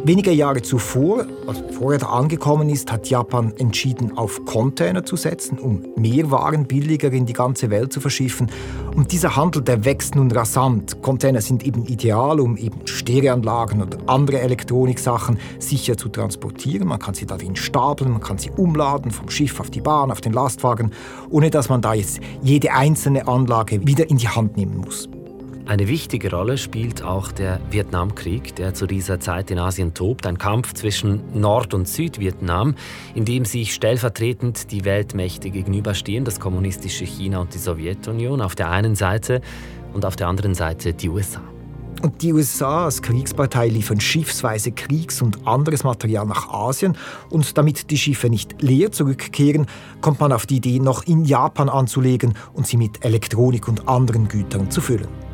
Wenige 0.02 0.32
Jahre 0.32 0.62
zuvor, 0.62 1.26
also 1.46 1.62
bevor 1.62 1.92
er 1.92 1.98
da 1.98 2.06
angekommen 2.06 2.70
ist, 2.70 2.90
hat 2.90 3.10
Japan 3.10 3.52
entschieden, 3.58 4.16
auf 4.16 4.42
Container 4.46 5.04
zu 5.04 5.14
setzen, 5.14 5.58
um 5.58 5.84
mehr 5.94 6.30
Waren 6.30 6.66
billiger 6.66 7.12
in 7.12 7.26
die 7.26 7.34
ganze 7.34 7.68
Welt 7.68 7.92
zu 7.92 8.00
verschiffen. 8.00 8.50
Und 8.96 9.12
dieser 9.12 9.36
Handel, 9.36 9.60
der 9.60 9.84
wächst 9.84 10.14
nun 10.14 10.30
rasant. 10.30 11.02
Container 11.02 11.42
sind 11.42 11.66
eben 11.66 11.84
ideal, 11.84 12.40
um 12.40 12.56
eben 12.56 12.86
Stereoanlagen 12.86 13.82
und 13.82 14.08
andere 14.08 14.40
Elektroniksachen 14.40 15.38
sicher 15.58 15.98
zu 15.98 16.08
transportieren. 16.08 16.88
Man 16.88 16.98
kann 16.98 17.12
sie 17.12 17.26
darin 17.26 17.54
stapeln, 17.54 18.12
man 18.12 18.22
kann 18.22 18.38
sie 18.38 18.50
umladen, 18.56 19.10
vom 19.10 19.28
Schiff 19.28 19.60
auf 19.60 19.68
die 19.68 19.82
Bahn, 19.82 20.10
auf 20.10 20.22
den 20.22 20.32
Lastwagen, 20.32 20.92
ohne 21.28 21.50
dass 21.50 21.68
man 21.68 21.82
da 21.82 21.92
jetzt 21.92 22.20
jede 22.42 22.72
einzelne 22.72 23.28
Anlage 23.28 23.86
wieder 23.86 24.08
in 24.08 24.16
die 24.16 24.28
Hand 24.28 24.56
nehmen 24.56 24.78
muss. 24.78 25.10
Eine 25.70 25.86
wichtige 25.86 26.32
Rolle 26.32 26.58
spielt 26.58 27.04
auch 27.04 27.30
der 27.30 27.60
Vietnamkrieg, 27.70 28.56
der 28.56 28.74
zu 28.74 28.88
dieser 28.88 29.20
Zeit 29.20 29.52
in 29.52 29.60
Asien 29.60 29.94
tobt, 29.94 30.26
ein 30.26 30.36
Kampf 30.36 30.74
zwischen 30.74 31.22
Nord- 31.32 31.74
und 31.74 31.86
Südvietnam, 31.86 32.74
in 33.14 33.24
dem 33.24 33.44
sich 33.44 33.72
stellvertretend 33.72 34.72
die 34.72 34.84
Weltmächte 34.84 35.48
gegenüberstehen, 35.50 36.24
das 36.24 36.40
kommunistische 36.40 37.04
China 37.04 37.38
und 37.38 37.54
die 37.54 37.58
Sowjetunion 37.58 38.40
auf 38.40 38.56
der 38.56 38.68
einen 38.68 38.96
Seite 38.96 39.42
und 39.92 40.04
auf 40.04 40.16
der 40.16 40.26
anderen 40.26 40.54
Seite 40.54 40.92
die 40.92 41.08
USA. 41.08 41.40
Und 42.02 42.20
die 42.22 42.32
USA 42.32 42.86
als 42.86 43.00
Kriegspartei 43.00 43.68
liefern 43.68 44.00
schiffsweise 44.00 44.72
Kriegs- 44.72 45.22
und 45.22 45.46
anderes 45.46 45.84
Material 45.84 46.26
nach 46.26 46.48
Asien. 46.48 46.96
Und 47.28 47.56
damit 47.56 47.92
die 47.92 47.98
Schiffe 47.98 48.28
nicht 48.28 48.60
leer 48.60 48.90
zurückkehren, 48.90 49.66
kommt 50.00 50.18
man 50.18 50.32
auf 50.32 50.46
die 50.46 50.56
Idee, 50.56 50.80
noch 50.80 51.06
in 51.06 51.24
Japan 51.24 51.68
anzulegen 51.68 52.34
und 52.54 52.66
sie 52.66 52.76
mit 52.76 53.04
Elektronik 53.04 53.68
und 53.68 53.88
anderen 53.88 54.26
Gütern 54.26 54.68
zu 54.68 54.80
füllen. 54.80 55.29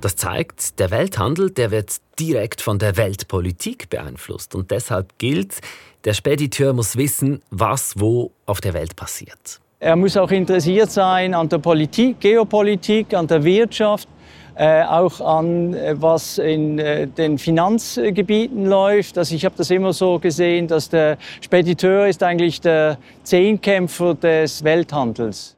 Das 0.00 0.16
zeigt, 0.16 0.78
der 0.78 0.90
Welthandel, 0.90 1.50
der 1.50 1.70
wird 1.70 1.96
direkt 2.18 2.62
von 2.62 2.78
der 2.78 2.96
Weltpolitik 2.96 3.90
beeinflusst 3.90 4.54
und 4.54 4.70
deshalb 4.70 5.18
gilt, 5.18 5.60
der 6.04 6.14
Spediteur 6.14 6.72
muss 6.72 6.96
wissen, 6.96 7.42
was 7.50 8.00
wo 8.00 8.32
auf 8.46 8.62
der 8.62 8.72
Welt 8.72 8.96
passiert. 8.96 9.60
Er 9.78 9.96
muss 9.96 10.16
auch 10.16 10.30
interessiert 10.30 10.90
sein 10.90 11.34
an 11.34 11.48
der 11.48 11.58
Politik, 11.58 12.20
Geopolitik, 12.20 13.12
an 13.12 13.26
der 13.26 13.44
Wirtschaft, 13.44 14.08
äh, 14.54 14.82
auch 14.84 15.20
an 15.20 15.74
äh, 15.74 15.94
was 15.98 16.38
in 16.38 16.78
äh, 16.78 17.06
den 17.06 17.38
Finanzgebieten 17.38 18.66
läuft. 18.66 19.18
Also 19.18 19.34
ich 19.34 19.44
habe 19.44 19.54
das 19.56 19.70
immer 19.70 19.92
so 19.92 20.18
gesehen, 20.18 20.66
dass 20.66 20.88
der 20.88 21.18
Spediteur 21.40 22.06
ist 22.08 22.22
eigentlich 22.22 22.60
der 22.60 22.98
Zehnkämpfer 23.22 24.14
des 24.14 24.64
Welthandels. 24.64 25.56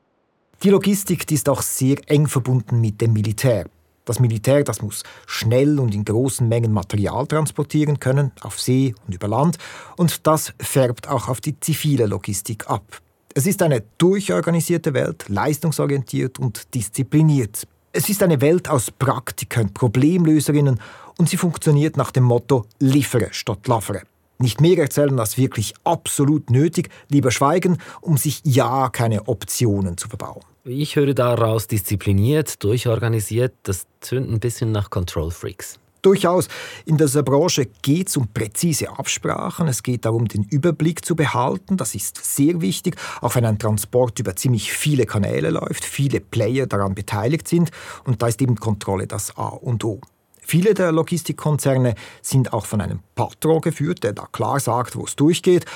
Die 0.62 0.70
Logistik 0.70 1.26
die 1.26 1.34
ist 1.34 1.49
auch 1.49 1.62
sehr 1.62 1.96
eng 2.06 2.28
verbunden 2.28 2.80
mit 2.80 3.00
dem 3.00 3.12
Militär. 3.12 3.66
Das 4.04 4.18
Militär 4.18 4.64
das 4.64 4.82
muss 4.82 5.04
schnell 5.26 5.78
und 5.78 5.94
in 5.94 6.04
großen 6.04 6.49
Mengen 6.49 6.73
Material 6.73 7.26
transportieren 7.26 8.00
können, 8.00 8.32
auf 8.40 8.61
See 8.61 8.94
und 9.06 9.14
über 9.14 9.28
Land, 9.28 9.59
und 9.97 10.26
das 10.26 10.52
färbt 10.61 11.09
auch 11.09 11.28
auf 11.28 11.40
die 11.40 11.59
zivile 11.61 12.06
Logistik 12.06 12.68
ab. 12.68 13.00
Es 13.35 13.47
ist 13.47 13.62
eine 13.62 13.82
durchorganisierte 13.99 14.92
Welt, 14.92 15.25
leistungsorientiert 15.28 16.38
und 16.38 16.75
diszipliniert. 16.75 17.66
Es 17.92 18.09
ist 18.09 18.23
eine 18.23 18.40
Welt 18.40 18.68
aus 18.68 18.90
Praktikern, 18.90 19.73
Problemlöserinnen 19.73 20.80
und 21.18 21.28
sie 21.28 21.37
funktioniert 21.37 21.97
nach 21.97 22.11
dem 22.11 22.25
Motto 22.25 22.66
liefere 22.78 23.28
statt 23.32 23.68
laffere. 23.68 24.02
Nicht 24.38 24.61
mehr 24.61 24.78
erzählen 24.78 25.18
als 25.21 25.38
wirklich 25.38 25.75
absolut 25.85 26.50
nötig, 26.50 26.90
lieber 27.09 27.30
schweigen, 27.30 27.78
um 28.00 28.16
sich 28.16 28.40
ja 28.44 28.88
keine 28.88 29.28
Optionen 29.28 29.97
zu 29.97 30.09
verbauen. 30.09 30.42
Ich 30.64 30.95
höre 30.95 31.12
daraus 31.12 31.66
diszipliniert, 31.66 32.62
durchorganisiert, 32.62 33.52
das 33.64 33.88
tönt 34.00 34.31
ein 34.31 34.38
bisschen 34.38 34.71
nach 34.71 34.90
Control 34.90 35.33
Freaks. 35.33 35.81
Durchaus. 36.02 36.47
In 36.85 36.97
dieser 36.99 37.25
Branche 37.25 37.66
geht 37.83 38.09
es 38.09 38.16
um 38.16 38.28
präzise 38.28 38.88
Absprachen. 38.97 39.66
Es 39.66 39.83
geht 39.83 40.04
darum, 40.04 40.28
den 40.28 40.45
Überblick 40.45 41.04
zu 41.04 41.16
behalten. 41.16 41.76
Das 41.76 41.97
ist 41.97 42.16
sehr 42.25 42.61
wichtig, 42.61 42.95
auch 43.21 43.35
wenn 43.35 43.45
ein 43.45 43.59
Transport 43.59 44.21
über 44.21 44.37
ziemlich 44.37 44.73
viele 44.73 45.04
Kanäle 45.04 45.50
läuft, 45.50 45.85
viele 45.85 46.21
Player 46.21 46.69
daran 46.69 46.95
beteiligt 46.95 47.49
sind. 47.49 47.73
Und 48.04 48.23
da 48.23 48.28
ist 48.28 48.40
eben 48.40 48.54
Kontrolle 48.54 49.09
das 49.09 49.37
A 49.37 49.49
und 49.49 49.83
O. 49.83 50.00
Viele 50.40 50.75
der 50.75 50.92
Logistikkonzerne 50.92 51.97
sind 52.21 52.52
auch 52.52 52.66
von 52.66 52.81
einem 52.81 53.00
Patron 53.16 53.61
geführt, 53.61 54.04
der 54.04 54.12
da 54.12 54.26
klar 54.31 54.61
sagt, 54.61 54.95
wo 54.95 55.04
es 55.04 55.16
durchgeht. 55.16 55.66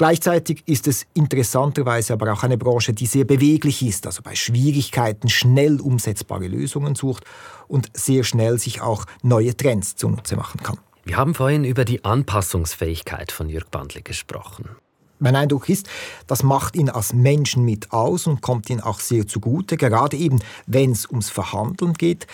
Gleichzeitig 0.00 0.62
ist 0.64 0.88
es 0.88 1.04
interessanterweise 1.12 2.14
aber 2.14 2.32
auch 2.32 2.42
eine 2.42 2.56
Branche, 2.56 2.94
die 2.94 3.04
sehr 3.04 3.26
beweglich 3.26 3.82
ist, 3.82 4.06
also 4.06 4.22
bei 4.22 4.34
Schwierigkeiten 4.34 5.28
schnell 5.28 5.78
umsetzbare 5.78 6.48
Lösungen 6.48 6.94
sucht 6.94 7.24
und 7.68 7.90
sehr 7.92 8.24
schnell 8.24 8.58
sich 8.58 8.80
auch 8.80 9.04
neue 9.22 9.54
Trends 9.54 9.96
zunutze 9.96 10.36
machen 10.36 10.62
kann. 10.62 10.78
Wir 11.04 11.18
haben 11.18 11.34
vorhin 11.34 11.64
über 11.64 11.84
die 11.84 12.02
Anpassungsfähigkeit 12.02 13.30
von 13.30 13.50
Jörg 13.50 13.66
Bandle 13.66 14.00
gesprochen. 14.00 14.70
Mein 15.18 15.36
Eindruck 15.36 15.68
ist, 15.68 15.86
das 16.26 16.42
macht 16.42 16.76
ihn 16.76 16.88
als 16.88 17.12
Menschen 17.12 17.66
mit 17.66 17.92
aus 17.92 18.26
und 18.26 18.40
kommt 18.40 18.70
ihm 18.70 18.80
auch 18.80 19.00
sehr 19.00 19.26
zugute, 19.26 19.76
gerade 19.76 20.16
eben 20.16 20.38
wenn 20.66 20.92
es 20.92 21.10
ums 21.10 21.28
Verhandeln 21.28 21.92
geht. 21.92 22.26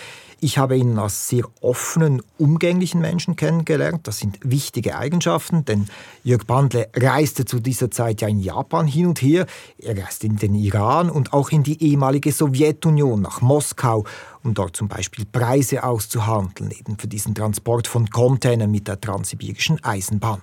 Ich 0.46 0.58
habe 0.58 0.76
ihn 0.76 0.96
als 0.96 1.28
sehr 1.28 1.44
offenen, 1.60 2.22
umgänglichen 2.38 3.00
Menschen 3.00 3.34
kennengelernt. 3.34 4.06
Das 4.06 4.20
sind 4.20 4.38
wichtige 4.44 4.96
Eigenschaften, 4.96 5.64
denn 5.64 5.88
Jörg 6.22 6.46
Bandle 6.46 6.88
reiste 6.94 7.44
zu 7.44 7.58
dieser 7.58 7.90
Zeit 7.90 8.20
ja 8.20 8.28
in 8.28 8.38
Japan 8.38 8.86
hin 8.86 9.08
und 9.08 9.20
her. 9.20 9.46
Er 9.76 10.00
reiste 10.00 10.28
in 10.28 10.36
den 10.36 10.54
Iran 10.54 11.10
und 11.10 11.32
auch 11.32 11.50
in 11.50 11.64
die 11.64 11.82
ehemalige 11.82 12.30
Sowjetunion 12.30 13.22
nach 13.22 13.40
Moskau, 13.40 14.04
um 14.44 14.54
dort 14.54 14.76
zum 14.76 14.86
Beispiel 14.86 15.24
Preise 15.24 15.82
auszuhandeln, 15.82 16.70
eben 16.70 16.96
für 16.96 17.08
diesen 17.08 17.34
Transport 17.34 17.88
von 17.88 18.08
Containern 18.08 18.70
mit 18.70 18.86
der 18.86 19.00
transsibirischen 19.00 19.82
Eisenbahn. 19.82 20.42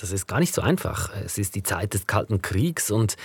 Das 0.00 0.12
ist 0.12 0.26
gar 0.26 0.40
nicht 0.40 0.54
so 0.54 0.62
einfach. 0.62 1.10
Es 1.22 1.36
ist 1.36 1.54
die 1.54 1.62
Zeit 1.62 1.92
des 1.92 2.06
Kalten 2.06 2.40
Kriegs 2.40 2.90
und 2.90 3.16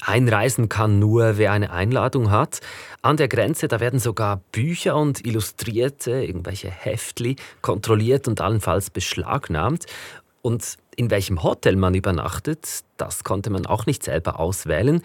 einreisen 0.00 0.68
kann 0.68 0.98
nur, 0.98 1.38
wer 1.38 1.52
eine 1.52 1.70
Einladung 1.70 2.32
hat. 2.32 2.58
An 3.00 3.16
der 3.16 3.28
Grenze, 3.28 3.68
da 3.68 3.78
werden 3.78 4.00
sogar 4.00 4.40
Bücher 4.50 4.96
und 4.96 5.24
Illustrierte, 5.24 6.24
irgendwelche 6.24 6.68
Heftli, 6.68 7.36
kontrolliert 7.62 8.26
und 8.26 8.40
allenfalls 8.40 8.90
beschlagnahmt. 8.90 9.86
Und 10.42 10.78
in 10.96 11.10
welchem 11.10 11.44
Hotel 11.44 11.76
man 11.76 11.94
übernachtet, 11.94 12.80
das 12.96 13.22
konnte 13.22 13.50
man 13.50 13.64
auch 13.64 13.86
nicht 13.86 14.02
selber 14.02 14.40
auswählen. 14.40 15.02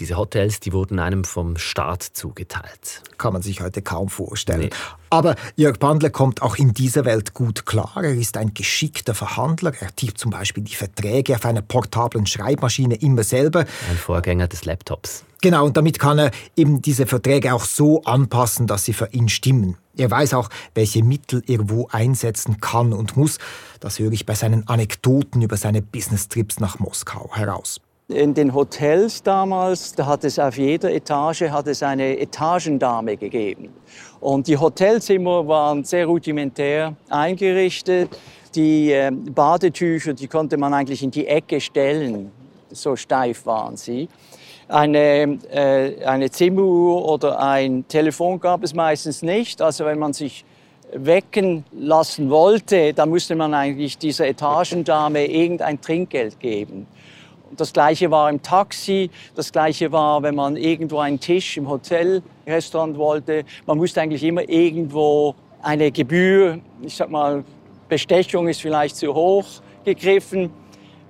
Diese 0.00 0.16
Hotels, 0.16 0.58
die 0.58 0.72
wurden 0.72 0.98
einem 0.98 1.22
vom 1.22 1.56
Staat 1.56 2.02
zugeteilt. 2.02 3.02
Kann 3.16 3.32
man 3.32 3.42
sich 3.42 3.60
heute 3.60 3.80
kaum 3.80 4.08
vorstellen. 4.08 4.60
Nee. 4.62 4.70
Aber 5.08 5.36
Jörg 5.54 5.78
Bandler 5.78 6.10
kommt 6.10 6.42
auch 6.42 6.56
in 6.56 6.74
dieser 6.74 7.04
Welt 7.04 7.32
gut 7.32 7.64
klar. 7.64 7.92
Er 7.96 8.14
ist 8.14 8.36
ein 8.36 8.54
geschickter 8.54 9.14
Verhandler. 9.14 9.72
Er 9.78 9.94
tippt 9.94 10.18
zum 10.18 10.32
Beispiel 10.32 10.64
die 10.64 10.74
Verträge 10.74 11.36
auf 11.36 11.44
einer 11.44 11.62
portablen 11.62 12.26
Schreibmaschine 12.26 12.96
immer 12.96 13.22
selber. 13.22 13.60
Ein 13.88 13.96
Vorgänger 13.96 14.48
des 14.48 14.64
Laptops. 14.64 15.24
Genau, 15.40 15.64
und 15.64 15.76
damit 15.76 16.00
kann 16.00 16.18
er 16.18 16.30
eben 16.56 16.82
diese 16.82 17.06
Verträge 17.06 17.54
auch 17.54 17.64
so 17.64 18.02
anpassen, 18.02 18.66
dass 18.66 18.84
sie 18.84 18.94
für 18.94 19.10
ihn 19.12 19.28
stimmen. 19.28 19.76
Er 19.96 20.10
weiß 20.10 20.34
auch, 20.34 20.48
welche 20.74 21.04
Mittel 21.04 21.44
er 21.46 21.70
wo 21.70 21.86
einsetzen 21.92 22.60
kann 22.60 22.92
und 22.92 23.16
muss. 23.16 23.38
Das 23.78 24.00
höre 24.00 24.10
ich 24.10 24.26
bei 24.26 24.34
seinen 24.34 24.66
Anekdoten 24.66 25.42
über 25.42 25.56
seine 25.56 25.82
Business-Trips 25.82 26.58
nach 26.58 26.80
Moskau 26.80 27.30
heraus. 27.34 27.80
In 28.08 28.34
den 28.34 28.52
Hotels 28.52 29.22
damals, 29.22 29.94
da 29.94 30.04
hat 30.04 30.24
es 30.24 30.38
auf 30.38 30.58
jeder 30.58 30.92
Etage 30.92 31.48
hat 31.48 31.66
es 31.66 31.82
eine 31.82 32.18
Etagendame 32.18 33.16
gegeben. 33.16 33.70
Und 34.20 34.46
die 34.46 34.58
Hotelzimmer 34.58 35.48
waren 35.48 35.84
sehr 35.84 36.04
rudimentär 36.04 36.94
eingerichtet. 37.08 38.10
Die 38.54 38.92
äh, 38.92 39.10
Badetücher, 39.10 40.12
die 40.12 40.28
konnte 40.28 40.58
man 40.58 40.74
eigentlich 40.74 41.02
in 41.02 41.12
die 41.12 41.26
Ecke 41.26 41.58
stellen. 41.62 42.30
So 42.70 42.94
steif 42.94 43.46
waren 43.46 43.78
sie. 43.78 44.10
Eine, 44.68 45.38
äh, 45.50 46.04
eine 46.04 46.30
Zimmeruhr 46.30 47.08
oder 47.08 47.40
ein 47.40 47.88
Telefon 47.88 48.38
gab 48.38 48.64
es 48.64 48.74
meistens 48.74 49.22
nicht. 49.22 49.62
Also 49.62 49.86
wenn 49.86 49.98
man 49.98 50.12
sich 50.12 50.44
wecken 50.92 51.64
lassen 51.72 52.28
wollte, 52.28 52.92
dann 52.92 53.08
musste 53.08 53.34
man 53.34 53.54
eigentlich 53.54 53.96
dieser 53.96 54.28
Etagendame 54.28 55.24
irgendein 55.24 55.80
Trinkgeld 55.80 56.38
geben. 56.38 56.86
Das 57.56 57.72
gleiche 57.72 58.10
war 58.10 58.30
im 58.30 58.42
Taxi, 58.42 59.10
das 59.34 59.52
gleiche 59.52 59.92
war, 59.92 60.22
wenn 60.22 60.34
man 60.34 60.56
irgendwo 60.56 60.98
einen 60.98 61.20
Tisch 61.20 61.56
im 61.56 61.68
Hotel, 61.68 62.22
Restaurant 62.46 62.98
wollte. 62.98 63.44
Man 63.66 63.78
musste 63.78 64.00
eigentlich 64.00 64.24
immer 64.24 64.48
irgendwo 64.48 65.34
eine 65.62 65.90
Gebühr, 65.92 66.58
ich 66.82 66.96
sag 66.96 67.10
mal, 67.10 67.44
Bestechung 67.88 68.48
ist 68.48 68.60
vielleicht 68.60 68.96
zu 68.96 69.14
hoch 69.14 69.44
gegriffen, 69.84 70.50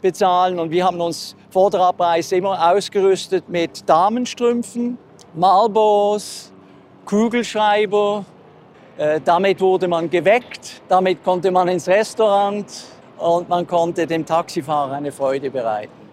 bezahlen. 0.02 0.58
Und 0.58 0.70
wir 0.70 0.84
haben 0.84 1.00
uns 1.00 1.34
vor 1.50 1.70
der 1.70 1.80
Abreise 1.80 2.36
immer 2.36 2.72
ausgerüstet 2.72 3.48
mit 3.48 3.88
Damenstrümpfen, 3.88 4.98
Marlbos, 5.34 6.52
Kugelschreiber. 7.06 8.24
Äh, 8.98 9.20
damit 9.24 9.60
wurde 9.60 9.88
man 9.88 10.10
geweckt, 10.10 10.82
damit 10.88 11.24
konnte 11.24 11.50
man 11.50 11.68
ins 11.68 11.88
Restaurant 11.88 12.66
und 13.18 13.48
man 13.48 13.66
konnte 13.66 14.06
dem 14.06 14.24
Taxifahrer 14.26 14.92
eine 14.92 15.10
Freude 15.10 15.50
bereiten. 15.50 16.03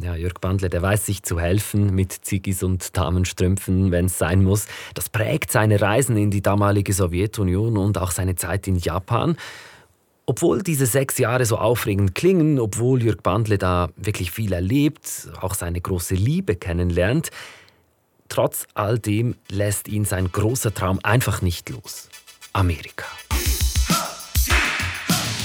Ja, 0.00 0.16
Jörg 0.16 0.34
Bandle, 0.40 0.68
der 0.68 0.82
weiß 0.82 1.06
sich 1.06 1.22
zu 1.22 1.38
helfen 1.38 1.94
mit 1.94 2.12
Ziggis 2.12 2.62
und 2.62 2.96
Damenstrümpfen, 2.96 3.92
wenn 3.92 4.06
es 4.06 4.18
sein 4.18 4.42
muss. 4.42 4.66
Das 4.94 5.08
prägt 5.08 5.52
seine 5.52 5.80
Reisen 5.80 6.16
in 6.16 6.30
die 6.30 6.42
damalige 6.42 6.92
Sowjetunion 6.92 7.76
und 7.76 7.98
auch 7.98 8.10
seine 8.10 8.34
Zeit 8.34 8.66
in 8.66 8.76
Japan. 8.76 9.36
Obwohl 10.26 10.62
diese 10.62 10.86
sechs 10.86 11.18
Jahre 11.18 11.44
so 11.44 11.58
aufregend 11.58 12.14
klingen, 12.14 12.58
obwohl 12.58 13.02
Jörg 13.02 13.22
Bandle 13.22 13.58
da 13.58 13.90
wirklich 13.96 14.30
viel 14.32 14.52
erlebt, 14.52 15.28
auch 15.40 15.54
seine 15.54 15.80
große 15.80 16.14
Liebe 16.14 16.56
kennenlernt, 16.56 17.30
trotz 18.28 18.66
all 18.74 18.98
dem 18.98 19.36
lässt 19.48 19.86
ihn 19.86 20.04
sein 20.04 20.32
großer 20.32 20.74
Traum 20.74 20.98
einfach 21.02 21.40
nicht 21.40 21.68
los. 21.70 22.08
Amerika. 22.52 23.04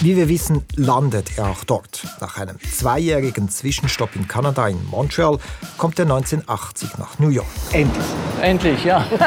Wie 0.02 0.16
wir 0.16 0.30
wissen, 0.30 0.64
landet 0.78 1.38
er 1.38 1.48
auch 1.50 1.66
dort. 1.66 2.08
Nach 2.22 2.38
einem 2.38 2.58
zweijährigen 2.62 3.50
Zwischenstopp 3.50 4.16
in 4.16 4.30
Kanada 4.30 4.66
in 4.70 4.84
Montreal 4.86 5.40
kommt 5.78 6.00
er 6.00 6.06
1980 6.06 6.98
nach 6.98 7.20
New 7.20 7.28
York. 7.28 7.48
Endlich. 7.74 8.06
Endlich, 8.42 8.86
ja. 8.86 9.06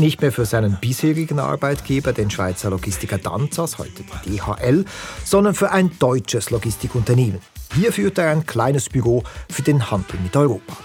Nicht 0.00 0.20
mehr 0.20 0.32
für 0.32 0.44
seinen 0.44 0.76
bisherigen 0.80 1.38
Arbeitgeber, 1.38 2.12
den 2.12 2.28
Schweizer 2.28 2.70
Logistiker 2.70 3.18
Danzas, 3.18 3.78
heute 3.78 4.02
die 4.26 4.36
DHL, 4.38 4.84
sondern 5.24 5.54
für 5.54 5.70
ein 5.70 5.96
deutsches 5.98 6.50
Logistikunternehmen. 6.50 7.40
Hier 7.74 7.92
führt 7.92 8.18
er 8.18 8.30
ein 8.30 8.44
kleines 8.44 8.88
Büro 8.88 9.22
für 9.48 9.62
den 9.62 9.90
Handel 9.90 10.18
mit 10.20 10.36
Europa. 10.36 10.76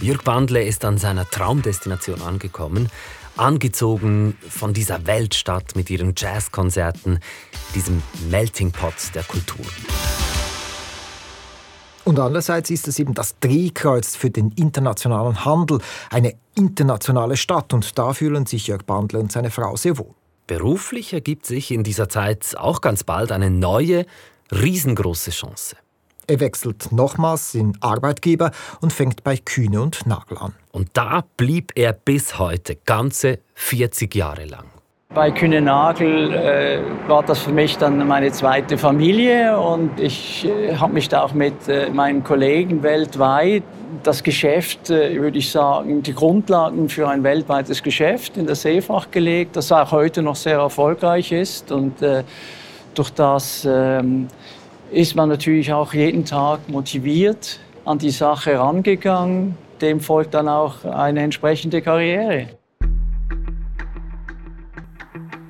Jörg 0.00 0.22
Bandle 0.22 0.64
ist 0.64 0.84
an 0.84 0.98
seiner 0.98 1.28
Traumdestination 1.28 2.22
angekommen, 2.22 2.90
angezogen 3.36 4.36
von 4.48 4.72
dieser 4.72 5.06
Weltstadt 5.06 5.76
mit 5.76 5.90
ihren 5.90 6.14
Jazzkonzerten, 6.16 7.20
diesem 7.74 8.02
Melting 8.30 8.72
Pot 8.72 8.94
der 9.14 9.22
Kultur. 9.22 9.64
Und 12.04 12.18
andererseits 12.18 12.70
ist 12.70 12.86
es 12.86 12.98
eben 12.98 13.14
das 13.14 13.38
Drehkreuz 13.40 14.14
für 14.14 14.30
den 14.30 14.50
internationalen 14.52 15.44
Handel, 15.44 15.80
eine 16.10 16.34
internationale 16.54 17.36
Stadt 17.36 17.72
und 17.72 17.98
da 17.98 18.12
fühlen 18.12 18.44
sich 18.44 18.66
Jörg 18.66 18.84
Bandle 18.84 19.18
und 19.20 19.32
seine 19.32 19.50
Frau 19.50 19.76
sehr 19.76 19.96
wohl. 19.96 20.14
Beruflich 20.46 21.14
ergibt 21.14 21.46
sich 21.46 21.70
in 21.70 21.82
dieser 21.82 22.10
Zeit 22.10 22.54
auch 22.58 22.82
ganz 22.82 23.04
bald 23.04 23.32
eine 23.32 23.50
neue, 23.50 24.04
riesengroße 24.52 25.30
Chance. 25.30 25.76
Er 26.26 26.40
wechselt 26.40 26.92
nochmals 26.92 27.52
den 27.52 27.76
Arbeitgeber 27.80 28.50
und 28.80 28.92
fängt 28.92 29.24
bei 29.24 29.36
Kühne 29.36 29.80
und 29.80 30.06
Nagel 30.06 30.38
an. 30.38 30.54
Und 30.72 30.90
da 30.94 31.24
blieb 31.36 31.72
er 31.74 31.92
bis 31.92 32.38
heute 32.38 32.76
ganze 32.76 33.40
40 33.54 34.14
Jahre 34.14 34.44
lang. 34.44 34.66
Bei 35.14 35.30
Kühne-Nagel 35.30 36.32
äh, 36.32 37.08
war 37.08 37.22
das 37.22 37.38
für 37.38 37.52
mich 37.52 37.78
dann 37.78 38.04
meine 38.08 38.32
zweite 38.32 38.76
Familie 38.76 39.56
und 39.56 40.00
ich 40.00 40.44
äh, 40.44 40.74
habe 40.74 40.92
mich 40.92 41.08
da 41.08 41.22
auch 41.22 41.32
mit 41.32 41.68
äh, 41.68 41.88
meinen 41.90 42.24
Kollegen 42.24 42.82
weltweit 42.82 43.62
das 44.02 44.24
Geschäft, 44.24 44.90
äh, 44.90 45.20
würde 45.20 45.38
ich 45.38 45.52
sagen, 45.52 46.02
die 46.02 46.14
Grundlagen 46.14 46.88
für 46.88 47.08
ein 47.08 47.22
weltweites 47.22 47.84
Geschäft 47.84 48.36
in 48.36 48.46
der 48.46 48.56
Seefach 48.56 49.12
gelegt, 49.12 49.54
das 49.54 49.70
auch 49.70 49.92
heute 49.92 50.20
noch 50.20 50.34
sehr 50.34 50.58
erfolgreich 50.58 51.30
ist 51.30 51.70
und 51.70 52.02
äh, 52.02 52.24
durch 52.94 53.10
das 53.10 53.64
ähm, 53.70 54.26
ist 54.90 55.14
man 55.14 55.28
natürlich 55.28 55.72
auch 55.72 55.94
jeden 55.94 56.24
Tag 56.24 56.68
motiviert 56.68 57.60
an 57.84 57.98
die 57.98 58.10
Sache 58.10 58.58
rangegangen. 58.58 59.56
Dem 59.80 60.00
folgt 60.00 60.34
dann 60.34 60.48
auch 60.48 60.84
eine 60.84 61.20
entsprechende 61.20 61.82
Karriere. 61.82 62.48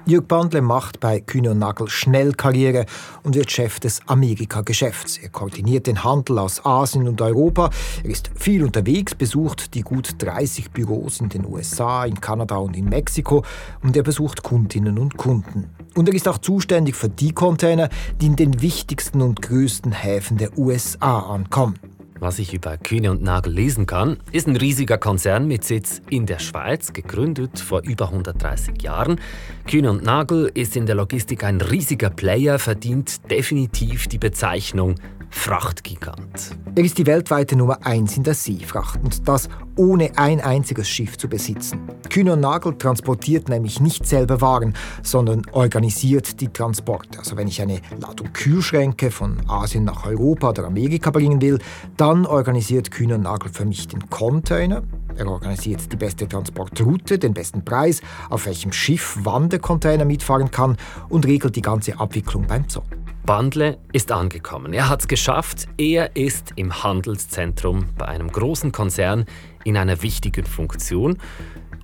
Jörg 0.07 0.27
Bandle 0.29 0.61
macht 0.61 1.01
bei 1.01 1.21
Kühne 1.21 1.53
und 1.53 1.61
Nagel 1.61 1.89
schnell 1.89 2.35
Karriere 2.35 2.85
und 3.23 3.35
wird 3.35 3.51
Chef 3.51 3.81
des 3.81 4.03
Amerika-Geschäfts. 4.07 5.17
Er 5.17 5.31
koordiniert 5.31 5.87
den 5.87 6.05
Handel 6.05 6.39
aus 6.41 6.63
Asien 6.67 7.09
und 7.09 7.23
Europa. 7.23 7.71
Er 8.03 8.11
ist 8.11 8.31
viel 8.35 8.65
unterwegs, 8.65 9.15
besucht 9.15 9.73
die 9.73 9.81
gut 9.81 10.17
30 10.19 10.73
Büros 10.73 11.21
in 11.21 11.31
den 11.31 11.47
USA, 11.47 12.05
in 12.05 12.21
Kanada 12.21 12.57
und 12.57 12.77
in 12.77 12.85
Mexiko 12.85 13.45
und 13.83 13.97
er 13.97 14.03
besucht 14.03 14.43
Kundinnen 14.43 14.99
und 14.99 15.17
Kunden. 15.17 15.71
Und 15.95 16.07
er 16.07 16.15
ist 16.15 16.29
auch 16.29 16.39
zuständig 16.39 16.97
für 16.97 17.09
die 17.09 17.33
Container, 17.33 17.89
die 18.21 18.27
in 18.27 18.37
den 18.37 18.61
wichtigsten 18.61 19.23
und 19.23 19.41
größten 19.41 19.93
Häfen 19.93 20.37
der 20.37 20.59
USA 20.59 21.21
ankommen. 21.21 21.79
Was 22.25 22.39
ich 22.39 22.55
über 22.55 22.79
Kühne 22.79 23.11
und 23.11 23.23
Nagel 23.23 23.53
lesen 23.53 23.85
kann, 23.85 24.17
ist 24.33 24.49
ein 24.49 24.57
riesiger 24.57 24.97
Konzern 24.97 25.47
mit 25.47 25.63
Sitz 25.63 26.01
in 26.09 26.25
der 26.25 26.39
Schweiz, 26.39 26.95
gegründet 26.95 27.59
vor 27.59 27.83
über 27.83 28.07
130 28.09 28.81
Jahren. 28.81 29.21
Kühne 29.69 29.91
und 29.91 30.03
Nagel 30.03 30.51
ist 30.55 30.75
in 30.75 30.87
der 30.87 30.95
Logistik 30.95 31.45
ein 31.45 31.61
riesiger 31.61 32.09
Player, 32.09 32.59
verdient 32.59 33.31
definitiv 33.31 34.07
die 34.07 34.17
Bezeichnung 34.17 34.95
Frachtgigant. 35.35 36.57
Er 36.75 36.85
ist 36.85 36.97
die 36.97 37.05
weltweite 37.05 37.55
Nummer 37.55 37.85
1 37.85 38.17
in 38.17 38.23
der 38.23 38.33
Seefracht 38.33 38.99
und 39.03 39.29
das 39.29 39.51
ohne 39.77 40.17
ein 40.17 40.41
einziges 40.41 40.89
Schiff 40.89 41.19
zu 41.19 41.29
besitzen. 41.29 41.81
Kühne 42.09 42.33
und 42.33 42.41
Nagel 42.41 42.79
transportiert 42.79 43.51
nämlich 43.51 43.79
nicht 43.79 44.07
selber 44.07 44.41
Waren, 44.41 44.75
sondern 45.03 45.43
organisiert 45.53 46.41
die 46.41 46.49
Transporte. 46.49 47.19
Also 47.19 47.37
wenn 47.37 47.49
ich 47.49 47.61
eine 47.61 47.81
Ladung 48.01 48.33
Kühlschränke 48.33 49.11
von 49.11 49.37
Asien 49.47 49.85
nach 49.85 50.07
Europa 50.07 50.49
oder 50.49 50.65
Amerika 50.65 51.11
bringen 51.11 51.43
will, 51.43 51.59
dann 51.99 52.25
organisiert 52.25 52.91
Kühne 52.91 53.17
und 53.17 53.23
Nagel 53.23 53.51
für 53.53 53.67
mich 53.67 53.87
den 53.87 54.09
Container. 54.09 54.83
Er 55.17 55.27
organisiert 55.27 55.93
die 55.93 55.97
beste 55.97 56.27
Transportroute, 56.27 57.19
den 57.19 57.35
besten 57.35 57.63
Preis, 57.63 58.01
auf 58.31 58.47
welchem 58.47 58.73
Schiff 58.73 59.19
wann 59.23 59.51
der 59.51 59.59
Container 59.59 60.07
mitfahren 60.07 60.51
kann 60.51 60.79
und 61.11 61.27
regelt 61.27 61.55
die 61.55 61.63
ganze 61.63 62.01
Abwicklung 62.01 62.47
beim 62.47 62.67
Zoll. 62.67 62.85
Bandle 63.27 63.79
ist 63.93 64.13
angekommen. 64.13 64.75
Er 64.75 64.91
hat 64.91 65.01
es 65.01 65.09
geschafft. 65.09 65.67
Er 65.79 66.15
ist 66.15 66.53
im 66.57 66.83
Handelszentrum 66.83 67.87
bei 67.97 68.07
einem 68.07 68.31
großen 68.31 68.71
Konzern 68.71 69.25
in 69.65 69.79
einer 69.79 70.03
wichtigen 70.03 70.45
Funktion 70.45 71.17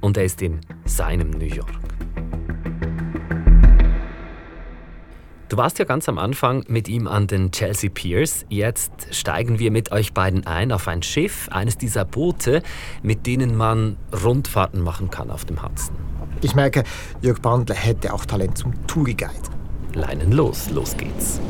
und 0.03 0.19
er 0.19 0.25
ist 0.25 0.43
in 0.43 0.61
seinem 0.85 1.31
New 1.31 1.47
York. 1.47 1.71
Du 5.49 5.57
warst 5.57 5.79
ja 5.79 5.87
ganz 5.87 6.11
am 6.11 6.19
Anfang 6.19 6.63
mit 6.69 6.89
ihm 6.89 7.09
an 7.09 7.27
den 7.27 7.51
Chelsea 7.51 7.89
Piers. 7.89 8.45
Jetzt 8.51 8.93
steigen 9.11 9.59
wir 9.59 9.71
mit 9.71 9.93
euch 9.93 10.13
beiden 10.13 10.47
ein 10.47 10.71
auf 10.71 10.89
ein 10.89 11.03
Schiff, 11.03 11.49
eines 11.51 11.79
dieser 11.79 12.05
Boote, 12.05 12.63
mit 13.03 13.27
denen 13.27 13.57
man 13.57 13.97
Rundfahrten 14.13 14.83
machen 14.83 15.11
kann 15.11 15.31
auf 15.31 15.47
dem 15.47 15.63
Hudson. 15.63 15.97
Ich 16.43 16.55
merke, 16.55 16.85
Jörg 17.23 17.41
Bandle 17.41 17.75
hätte 17.75 18.13
auch 18.13 18.27
Talent 18.27 18.59
zum 18.59 18.87
Touriguide. 18.87 19.50
Leinen 19.95 20.33
los, 20.33 20.71
los 20.71 20.97
geht's. 20.97 21.41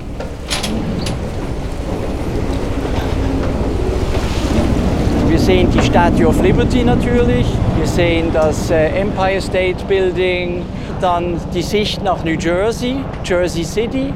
Wir 5.29 5.39
sehen 5.39 5.71
die 5.71 5.83
Statue 5.83 6.27
of 6.27 6.43
Liberty 6.43 6.83
natürlich, 6.83 7.47
wir 7.77 7.87
sehen 7.87 8.31
das 8.33 8.71
äh, 8.71 8.89
Empire 8.99 9.41
State 9.41 9.85
Building, 9.87 10.63
dann 11.01 11.37
die 11.55 11.63
Sicht 11.63 12.03
nach 12.03 12.25
New 12.25 12.37
Jersey, 12.39 12.97
Jersey 13.25 13.63
City. 13.63 14.13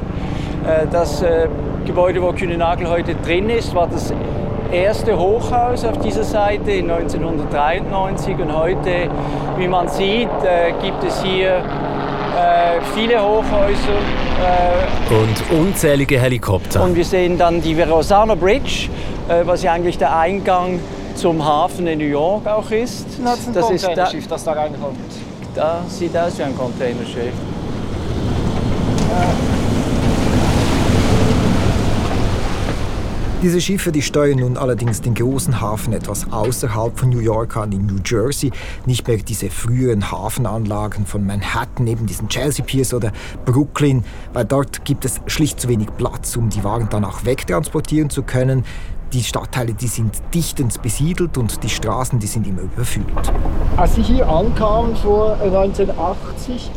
Äh, 0.67 0.87
das 0.91 1.21
äh, 1.21 1.47
Gebäude, 1.85 2.21
wo 2.21 2.31
Kühne-Nagel 2.33 2.89
heute 2.89 3.15
drin 3.15 3.49
ist, 3.49 3.73
war 3.73 3.87
das 3.87 4.13
erste 4.71 5.17
Hochhaus 5.17 5.85
auf 5.85 5.99
dieser 5.99 6.23
Seite 6.23 6.71
in 6.71 6.89
1993 6.89 8.37
und 8.39 8.53
heute, 8.53 9.09
wie 9.57 9.67
man 9.67 9.87
sieht, 9.87 10.27
gibt 10.81 11.03
es 11.03 11.23
hier 11.23 11.63
äh, 12.35 12.81
viele 12.93 13.21
Hochhäuser. 13.21 13.99
Äh, 14.41 15.13
und 15.13 15.59
unzählige 15.59 16.19
Helikopter. 16.19 16.83
Und 16.83 16.95
wir 16.95 17.05
sehen 17.05 17.37
dann 17.37 17.61
die 17.61 17.75
Verrazano 17.75 18.35
Bridge, 18.35 18.89
äh, 19.29 19.45
was 19.45 19.63
ja 19.63 19.73
eigentlich 19.73 19.97
der 19.97 20.17
Eingang 20.17 20.79
zum 21.15 21.43
Hafen 21.45 21.87
in 21.87 21.99
New 21.99 22.05
York 22.05 22.45
auch 22.47 22.69
ist. 22.71 23.07
Das 23.23 23.39
ist 23.39 23.47
ein 23.47 23.53
das 23.53 23.67
Containerschiff, 23.67 24.27
da, 24.27 24.35
das 24.35 24.43
da 24.43 24.51
reinkommt. 24.51 24.97
Da 25.55 25.81
sieht 25.87 26.17
aus 26.17 26.37
wie 26.37 26.43
ein 26.43 26.57
Containerschiff. 26.57 27.33
Diese 33.45 33.61
Schiffe 33.61 33.91
die 33.91 34.01
steuern 34.01 34.39
nun 34.39 34.57
allerdings 34.57 35.01
den 35.01 35.13
großen 35.13 35.61
Hafen 35.61 35.93
etwas 35.93 36.31
außerhalb 36.31 36.97
von 36.97 37.09
New 37.09 37.19
York 37.19 37.55
an, 37.57 37.71
in 37.71 37.85
New 37.85 37.99
Jersey. 38.03 38.51
Nicht 38.87 39.07
mehr 39.07 39.17
diese 39.17 39.51
früheren 39.51 40.09
Hafenanlagen 40.11 41.05
von 41.05 41.23
Manhattan, 41.27 41.85
eben 41.85 42.07
diesen 42.07 42.27
Chelsea 42.27 42.65
Piers 42.65 42.91
oder 42.91 43.11
Brooklyn, 43.45 44.03
weil 44.33 44.45
dort 44.45 44.83
gibt 44.83 45.05
es 45.05 45.21
schlicht 45.27 45.61
zu 45.61 45.67
wenig 45.67 45.89
Platz, 45.95 46.35
um 46.35 46.49
die 46.49 46.63
Waren 46.63 46.89
dann 46.89 47.05
auch 47.05 47.23
wegtransportieren 47.23 48.09
zu 48.09 48.23
können. 48.23 48.65
Die 49.13 49.21
Stadtteile, 49.23 49.75
die 49.75 49.89
sind 49.89 50.23
dichtens 50.33 50.79
besiedelt 50.79 51.37
und 51.37 51.61
die 51.61 51.69
Straßen, 51.69 52.17
die 52.17 52.25
sind 52.25 52.47
immer 52.47 52.63
überfüllt. 52.63 53.05
Als 53.77 53.93
Sie 53.93 54.01
hier 54.01 54.27
ankamen 54.27 54.95
vor 54.95 55.39
1980, 55.39 56.71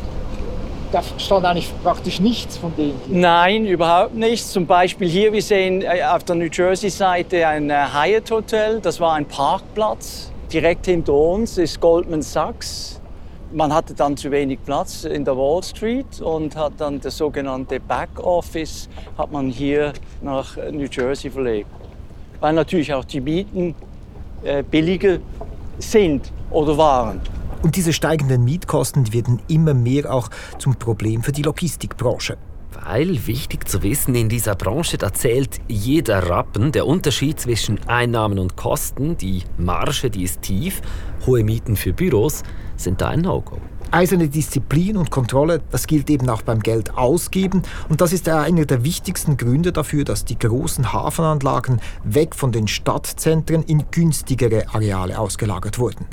da 0.92 1.02
stand 1.18 1.44
eigentlich 1.44 1.72
praktisch 1.82 2.20
nichts 2.20 2.56
von 2.56 2.74
dem. 2.76 2.92
Hier. 3.06 3.16
Nein, 3.16 3.66
überhaupt 3.66 4.14
nichts. 4.14 4.52
Zum 4.52 4.66
Beispiel 4.66 5.08
hier, 5.08 5.32
wir 5.32 5.42
sehen 5.42 5.82
äh, 5.82 6.02
auf 6.04 6.24
der 6.24 6.36
New 6.36 6.48
Jersey-Seite 6.50 7.46
ein 7.46 7.70
äh, 7.70 7.74
Hyatt 7.92 8.30
Hotel. 8.30 8.80
Das 8.80 9.00
war 9.00 9.14
ein 9.14 9.26
Parkplatz. 9.26 10.32
Direkt 10.52 10.86
hinter 10.86 11.12
uns 11.12 11.58
ist 11.58 11.80
Goldman 11.80 12.22
Sachs. 12.22 13.00
Man 13.52 13.72
hatte 13.72 13.94
dann 13.94 14.16
zu 14.16 14.30
wenig 14.30 14.58
Platz 14.64 15.04
in 15.04 15.24
der 15.24 15.36
Wall 15.36 15.62
Street 15.62 16.20
und 16.20 16.54
hat 16.54 16.74
dann 16.78 17.00
das 17.00 17.16
sogenannte 17.16 17.80
Backoffice 17.80 18.88
hat 19.16 19.32
man 19.32 19.48
hier 19.48 19.94
nach 20.20 20.56
New 20.70 20.86
Jersey 20.90 21.30
verlegt. 21.30 21.70
Weil 22.40 22.52
natürlich 22.52 22.92
auch 22.92 23.04
die 23.04 23.20
Mieten 23.20 23.74
äh, 24.42 24.62
billiger 24.62 25.18
sind 25.78 26.30
oder 26.50 26.76
waren. 26.76 27.20
Und 27.62 27.76
diese 27.76 27.92
steigenden 27.92 28.44
Mietkosten 28.44 29.12
werden 29.12 29.40
immer 29.48 29.74
mehr 29.74 30.12
auch 30.12 30.28
zum 30.58 30.76
Problem 30.76 31.22
für 31.22 31.32
die 31.32 31.42
Logistikbranche. 31.42 32.36
Weil, 32.84 33.26
wichtig 33.26 33.66
zu 33.66 33.82
wissen, 33.82 34.14
in 34.14 34.28
dieser 34.28 34.54
Branche, 34.54 34.98
da 34.98 35.12
zählt 35.12 35.58
jeder 35.68 36.28
Rappen. 36.28 36.70
Der 36.70 36.86
Unterschied 36.86 37.40
zwischen 37.40 37.80
Einnahmen 37.88 38.38
und 38.38 38.56
Kosten, 38.56 39.16
die 39.16 39.42
Marge, 39.56 40.10
die 40.10 40.22
ist 40.22 40.42
tief, 40.42 40.80
hohe 41.26 41.42
Mieten 41.42 41.76
für 41.76 41.92
Büros, 41.92 42.42
sind 42.76 43.00
da 43.00 43.08
ein 43.08 43.22
No-Go. 43.22 43.58
Eiserne 43.90 44.28
Disziplin 44.28 44.98
und 44.98 45.10
Kontrolle, 45.10 45.62
das 45.70 45.86
gilt 45.86 46.10
eben 46.10 46.28
auch 46.28 46.42
beim 46.42 46.60
Geld 46.60 46.96
ausgeben. 46.96 47.62
Und 47.88 48.02
das 48.02 48.12
ist 48.12 48.28
einer 48.28 48.66
der 48.66 48.84
wichtigsten 48.84 49.38
Gründe 49.38 49.72
dafür, 49.72 50.04
dass 50.04 50.26
die 50.26 50.38
großen 50.38 50.92
Hafenanlagen 50.92 51.80
weg 52.04 52.34
von 52.34 52.52
den 52.52 52.68
Stadtzentren 52.68 53.62
in 53.62 53.84
günstigere 53.90 54.66
Areale 54.74 55.18
ausgelagert 55.18 55.78
wurden. 55.78 56.06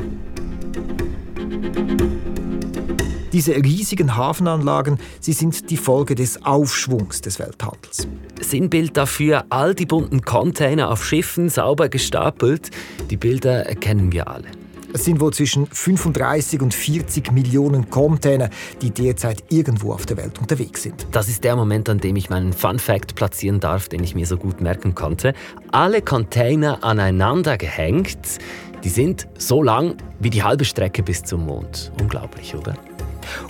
Diese 3.34 3.54
riesigen 3.58 4.16
Hafenanlagen, 4.16 4.98
sie 5.20 5.34
sind 5.34 5.70
die 5.70 5.76
Folge 5.76 6.16
des 6.16 6.46
Aufschwungs 6.46 7.20
des 7.20 7.38
Welthandels. 7.38 8.08
Sinnbild 8.40 8.96
dafür 8.96 9.44
all 9.50 9.76
die 9.76 9.86
bunten 9.86 10.22
Container 10.22 10.90
auf 10.90 11.06
Schiffen 11.06 11.50
sauber 11.50 11.90
gestapelt. 11.90 12.72
Die 13.10 13.18
Bilder 13.18 13.66
kennen 13.76 14.14
wir 14.14 14.30
alle. 14.30 14.48
Es 14.95 15.03
sind 15.03 15.19
wohl 15.19 15.34
zwischen 15.34 15.67
35 15.67 16.62
und 16.62 16.73
40 16.73 17.34
Millionen 17.34 17.89
Container, 17.89 18.49
die 18.81 18.91
derzeit 18.91 19.43
irgendwo 19.49 19.91
auf 19.91 20.05
der 20.05 20.15
Welt 20.15 20.39
unterwegs 20.39 20.84
sind. 20.84 21.05
Das 21.12 21.27
ist 21.27 21.43
der 21.43 21.58
Moment, 21.58 21.89
an 21.89 21.97
dem 21.97 22.15
ich 22.15 22.29
meinen 22.29 22.53
Fun 22.53 22.79
Fact 22.79 23.13
platzieren 23.13 23.60
darf, 23.60 23.89
den 23.89 24.01
ich 24.05 24.15
mir 24.15 24.25
so 24.25 24.38
gut 24.38 24.62
merken 24.62 24.95
konnte. 24.95 25.34
Alle 25.73 26.01
Container 26.01 26.81
aneinander 26.81 27.58
gehängt, 27.58 28.39
die 28.86 28.89
sind 28.89 29.27
so 29.38 29.62
lang 29.62 29.97
wie 30.21 30.29
die 30.29 30.43
halbe 30.43 30.63
Strecke 30.63 31.03
bis 31.03 31.23
zum 31.23 31.45
Mond. 31.45 31.91
Unglaublich, 31.99 32.55
oder? 32.55 32.75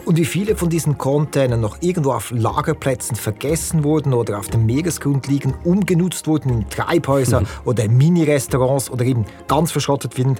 Und 0.05 0.17
wie 0.17 0.25
viele 0.25 0.55
von 0.55 0.69
diesen 0.69 0.97
Containern 0.97 1.61
noch 1.61 1.77
irgendwo 1.81 2.11
auf 2.11 2.31
Lagerplätzen 2.31 3.15
vergessen 3.15 3.83
wurden 3.83 4.13
oder 4.13 4.39
auf 4.39 4.47
dem 4.47 4.65
Meeresgrund 4.65 5.27
liegen, 5.27 5.53
umgenutzt 5.63 6.27
wurden 6.27 6.49
in 6.49 6.69
Treibhäuser 6.69 7.41
mhm. 7.41 7.47
oder 7.65 7.87
Mini-Restaurants 7.87 8.89
oder 8.89 9.05
eben 9.05 9.25
ganz 9.47 9.71
verschrottet 9.71 10.17
werden, 10.17 10.37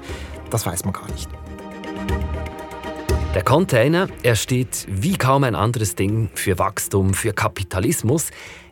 das 0.50 0.66
weiß 0.66 0.86
man 0.86 0.94
gar 0.94 1.10
nicht. 1.12 1.30
Der 3.36 3.44
Container, 3.44 4.08
er 4.24 4.36
steht 4.38 4.88
wie 4.90 5.18
kaum 5.18 5.44
ein 5.44 5.56
anderes 5.56 5.96
Ding 5.96 6.30
für 6.36 6.58
Wachstum, 6.58 7.14
für 7.14 7.34
Kapitalismus. 7.34 8.30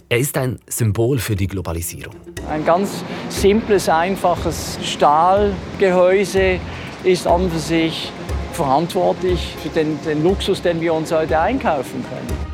Er 0.08 0.20
ist 0.20 0.38
ein 0.38 0.58
Symbol 0.68 1.20
für 1.20 1.36
die 1.36 1.48
Globalisierung. 1.48 2.16
Ein 2.50 2.64
ganz 2.64 3.04
simples, 3.28 3.90
einfaches 3.90 4.80
Stahlgehäuse 4.82 6.60
ist 7.04 7.28
an 7.28 7.52
für 7.52 7.60
sich 7.60 8.12
verantwortlich 8.54 9.56
für 9.62 9.70
den, 9.70 10.02
den 10.04 10.24
Luxus, 10.24 10.62
den 10.62 10.80
wir 10.82 10.94
uns 10.94 11.12
heute 11.12 11.40
einkaufen 11.40 12.04
können. 12.04 12.54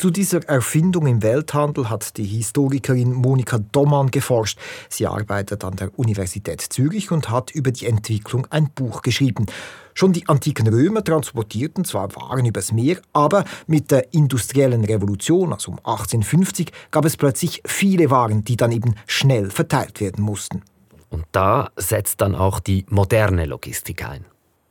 Zu 0.00 0.08
dieser 0.10 0.42
Erfindung 0.48 1.06
im 1.06 1.22
Welthandel 1.22 1.90
hat 1.90 2.16
die 2.16 2.24
Historikerin 2.24 3.12
Monika 3.12 3.58
Dommann 3.58 4.10
geforscht. 4.10 4.58
Sie 4.88 5.06
arbeitet 5.06 5.62
an 5.62 5.76
der 5.76 5.90
Universität 5.98 6.62
Zürich 6.62 7.10
und 7.10 7.28
hat 7.28 7.50
über 7.50 7.70
die 7.70 7.84
Entwicklung 7.84 8.46
ein 8.48 8.70
Buch 8.70 9.02
geschrieben. 9.02 9.44
Schon 9.92 10.14
die 10.14 10.26
antiken 10.26 10.68
Römer 10.68 11.04
transportierten 11.04 11.84
zwar 11.84 12.16
Waren 12.16 12.46
übers 12.46 12.72
Meer, 12.72 12.96
aber 13.12 13.44
mit 13.66 13.90
der 13.90 14.14
industriellen 14.14 14.86
Revolution, 14.86 15.52
also 15.52 15.72
um 15.72 15.78
1850, 15.80 16.72
gab 16.90 17.04
es 17.04 17.18
plötzlich 17.18 17.60
viele 17.66 18.10
Waren, 18.10 18.42
die 18.42 18.56
dann 18.56 18.72
eben 18.72 18.94
schnell 19.06 19.50
verteilt 19.50 20.00
werden 20.00 20.24
mussten. 20.24 20.62
Und 21.10 21.24
da 21.32 21.70
setzt 21.76 22.20
dann 22.20 22.34
auch 22.34 22.60
die 22.60 22.86
moderne 22.88 23.44
Logistik 23.44 24.08
ein. 24.08 24.24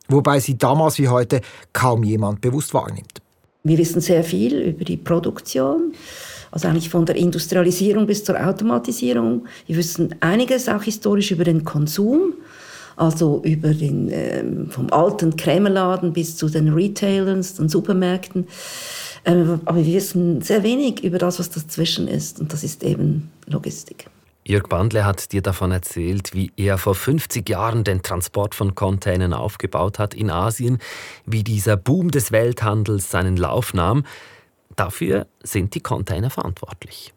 Wobei 0.07 0.39
sie 0.39 0.57
damals 0.57 0.97
wie 0.97 1.07
heute 1.07 1.41
kaum 1.71 2.03
jemand 2.03 2.41
bewusst 2.41 2.73
wahrnimmt. 2.73 3.21
Wir 3.63 3.77
wissen 3.77 4.01
sehr 4.01 4.23
viel 4.23 4.57
über 4.59 4.85
die 4.85 4.97
Produktion, 4.97 5.93
also 6.49 6.67
eigentlich 6.67 6.89
von 6.89 7.05
der 7.05 7.17
Industrialisierung 7.17 8.07
bis 8.07 8.23
zur 8.23 8.39
Automatisierung. 8.43 9.45
Wir 9.67 9.75
wissen 9.75 10.15
einiges 10.21 10.69
auch 10.69 10.81
historisch 10.81 11.31
über 11.31 11.43
den 11.43 11.65
Konsum, 11.65 12.33
also 12.95 13.41
über 13.43 13.73
den, 13.73 14.09
ähm, 14.11 14.69
vom 14.71 14.91
alten 14.91 15.35
Krämerladen 15.35 16.13
bis 16.13 16.37
zu 16.37 16.49
den 16.49 16.73
Retailers, 16.73 17.55
den 17.55 17.69
Supermärkten. 17.69 18.47
Ähm, 19.25 19.61
aber 19.65 19.85
wir 19.85 19.93
wissen 19.93 20.41
sehr 20.41 20.63
wenig 20.63 21.03
über 21.03 21.17
das, 21.17 21.37
was 21.37 21.49
dazwischen 21.49 22.07
ist, 22.07 22.39
und 22.39 22.51
das 22.53 22.63
ist 22.63 22.83
eben 22.83 23.29
Logistik. 23.45 24.07
Jörg 24.49 24.67
Bandle 24.67 25.05
hat 25.05 25.31
dir 25.31 25.43
davon 25.43 25.71
erzählt, 25.71 26.33
wie 26.33 26.51
er 26.57 26.79
vor 26.79 26.95
50 26.95 27.47
Jahren 27.47 27.83
den 27.83 28.01
Transport 28.01 28.55
von 28.55 28.73
Containern 28.73 29.31
aufgebaut 29.31 29.99
hat 29.99 30.15
in 30.15 30.31
Asien, 30.31 30.79
wie 31.27 31.43
dieser 31.43 31.77
Boom 31.77 32.09
des 32.09 32.31
Welthandels 32.31 33.11
seinen 33.11 33.37
Lauf 33.37 33.75
nahm. 33.75 34.05
Dafür 34.75 35.27
sind 35.43 35.75
die 35.75 35.81
Container 35.81 36.31
verantwortlich. 36.31 37.13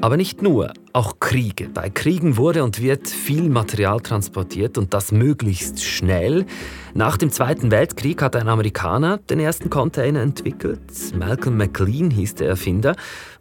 Aber 0.00 0.16
nicht 0.16 0.42
nur, 0.42 0.72
auch 0.92 1.20
Kriege. 1.20 1.68
Bei 1.68 1.88
Kriegen 1.88 2.36
wurde 2.36 2.64
und 2.64 2.82
wird 2.82 3.06
viel 3.06 3.48
Material 3.48 4.00
transportiert 4.00 4.76
und 4.76 4.92
das 4.92 5.12
möglichst 5.12 5.84
schnell. 5.84 6.46
Nach 6.94 7.16
dem 7.16 7.30
Zweiten 7.30 7.70
Weltkrieg 7.70 8.22
hat 8.22 8.34
ein 8.34 8.48
Amerikaner 8.48 9.18
den 9.18 9.38
ersten 9.38 9.70
Container 9.70 10.20
entwickelt. 10.20 10.80
Malcolm 11.14 11.58
McLean 11.58 12.10
hieß 12.10 12.34
der 12.36 12.48
Erfinder. 12.48 12.96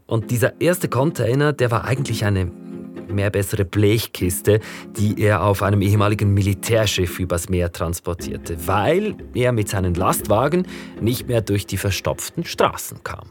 Und 0.09 0.31
dieser 0.31 0.59
erste 0.59 0.89
Container, 0.89 1.53
der 1.53 1.69
war 1.69 1.85
eigentlich 1.85 2.25
eine 2.25 2.51
mehr 3.09 3.29
bessere 3.29 3.63
Blechkiste, 3.63 4.59
die 4.97 5.21
er 5.21 5.43
auf 5.43 5.61
einem 5.61 5.83
ehemaligen 5.83 6.33
Militärschiff 6.33 7.19
übers 7.19 7.47
Meer 7.47 7.71
transportierte, 7.71 8.57
weil 8.67 9.15
er 9.35 9.51
mit 9.51 9.69
seinen 9.69 9.93
Lastwagen 9.93 10.65
nicht 10.99 11.27
mehr 11.27 11.41
durch 11.41 11.67
die 11.67 11.77
verstopften 11.77 12.43
Straßen 12.43 13.03
kam. 13.03 13.29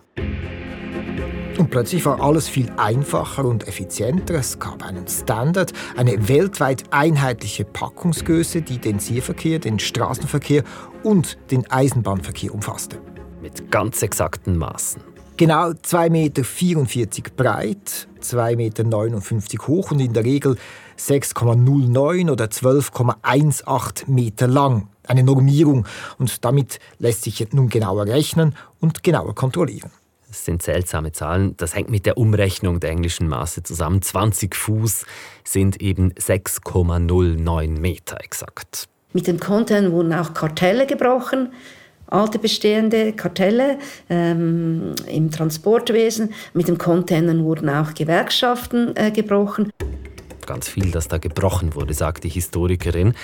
Und 1.58 1.70
plötzlich 1.70 2.04
war 2.06 2.22
alles 2.22 2.48
viel 2.48 2.70
einfacher 2.76 3.44
und 3.44 3.66
effizienter. 3.66 4.34
Es 4.34 4.60
gab 4.60 4.84
einen 4.84 5.08
Standard, 5.08 5.72
eine 5.96 6.28
weltweit 6.28 6.84
einheitliche 6.92 7.64
Packungsgröße, 7.64 8.62
die 8.62 8.78
den 8.78 9.00
Seeverkehr, 9.00 9.58
den 9.58 9.80
Straßenverkehr 9.80 10.62
und 11.02 11.38
den 11.50 11.68
Eisenbahnverkehr 11.68 12.54
umfasste. 12.54 13.00
Mit 13.42 13.72
ganz 13.72 14.02
exakten 14.02 14.56
Maßen. 14.56 15.17
Genau 15.38 15.68
2,44 15.70 16.10
Meter 16.10 17.30
breit, 17.36 18.08
2,59 18.20 18.56
Meter 18.56 19.68
hoch 19.68 19.92
und 19.92 20.00
in 20.00 20.12
der 20.12 20.24
Regel 20.24 20.56
6,09 20.98 22.28
oder 22.32 22.46
12,18 22.46 24.10
Meter 24.10 24.48
lang. 24.48 24.88
Eine 25.06 25.22
Normierung 25.22 25.86
und 26.18 26.44
damit 26.44 26.80
lässt 26.98 27.22
sich 27.22 27.46
nun 27.52 27.68
genauer 27.68 28.06
rechnen 28.06 28.56
und 28.80 29.04
genauer 29.04 29.36
kontrollieren. 29.36 29.92
Das 30.26 30.44
sind 30.44 30.60
seltsame 30.60 31.12
Zahlen. 31.12 31.56
Das 31.56 31.72
hängt 31.72 31.88
mit 31.88 32.04
der 32.04 32.18
Umrechnung 32.18 32.80
der 32.80 32.90
englischen 32.90 33.28
Maße 33.28 33.62
zusammen. 33.62 34.02
20 34.02 34.56
Fuß 34.56 35.06
sind 35.44 35.80
eben 35.80 36.10
6,09 36.14 37.78
Meter 37.78 38.20
exakt. 38.24 38.88
Mit 39.12 39.28
den 39.28 39.38
Konten 39.38 39.92
wurden 39.92 40.12
auch 40.12 40.34
Kartelle 40.34 40.88
gebrochen 40.88 41.50
alte 42.08 42.38
bestehende 42.38 43.12
Kartelle 43.12 43.78
ähm, 44.08 44.94
im 45.06 45.30
Transportwesen. 45.30 46.34
Mit 46.54 46.68
den 46.68 46.78
Containern 46.78 47.44
wurden 47.44 47.68
auch 47.68 47.94
Gewerkschaften 47.94 48.96
äh, 48.96 49.10
gebrochen. 49.10 49.70
Ganz 50.46 50.68
viel, 50.68 50.90
das 50.90 51.08
da 51.08 51.18
gebrochen 51.18 51.74
wurde, 51.74 51.92
sagt 51.92 52.24
die 52.24 52.30
Historikerin. 52.30 53.14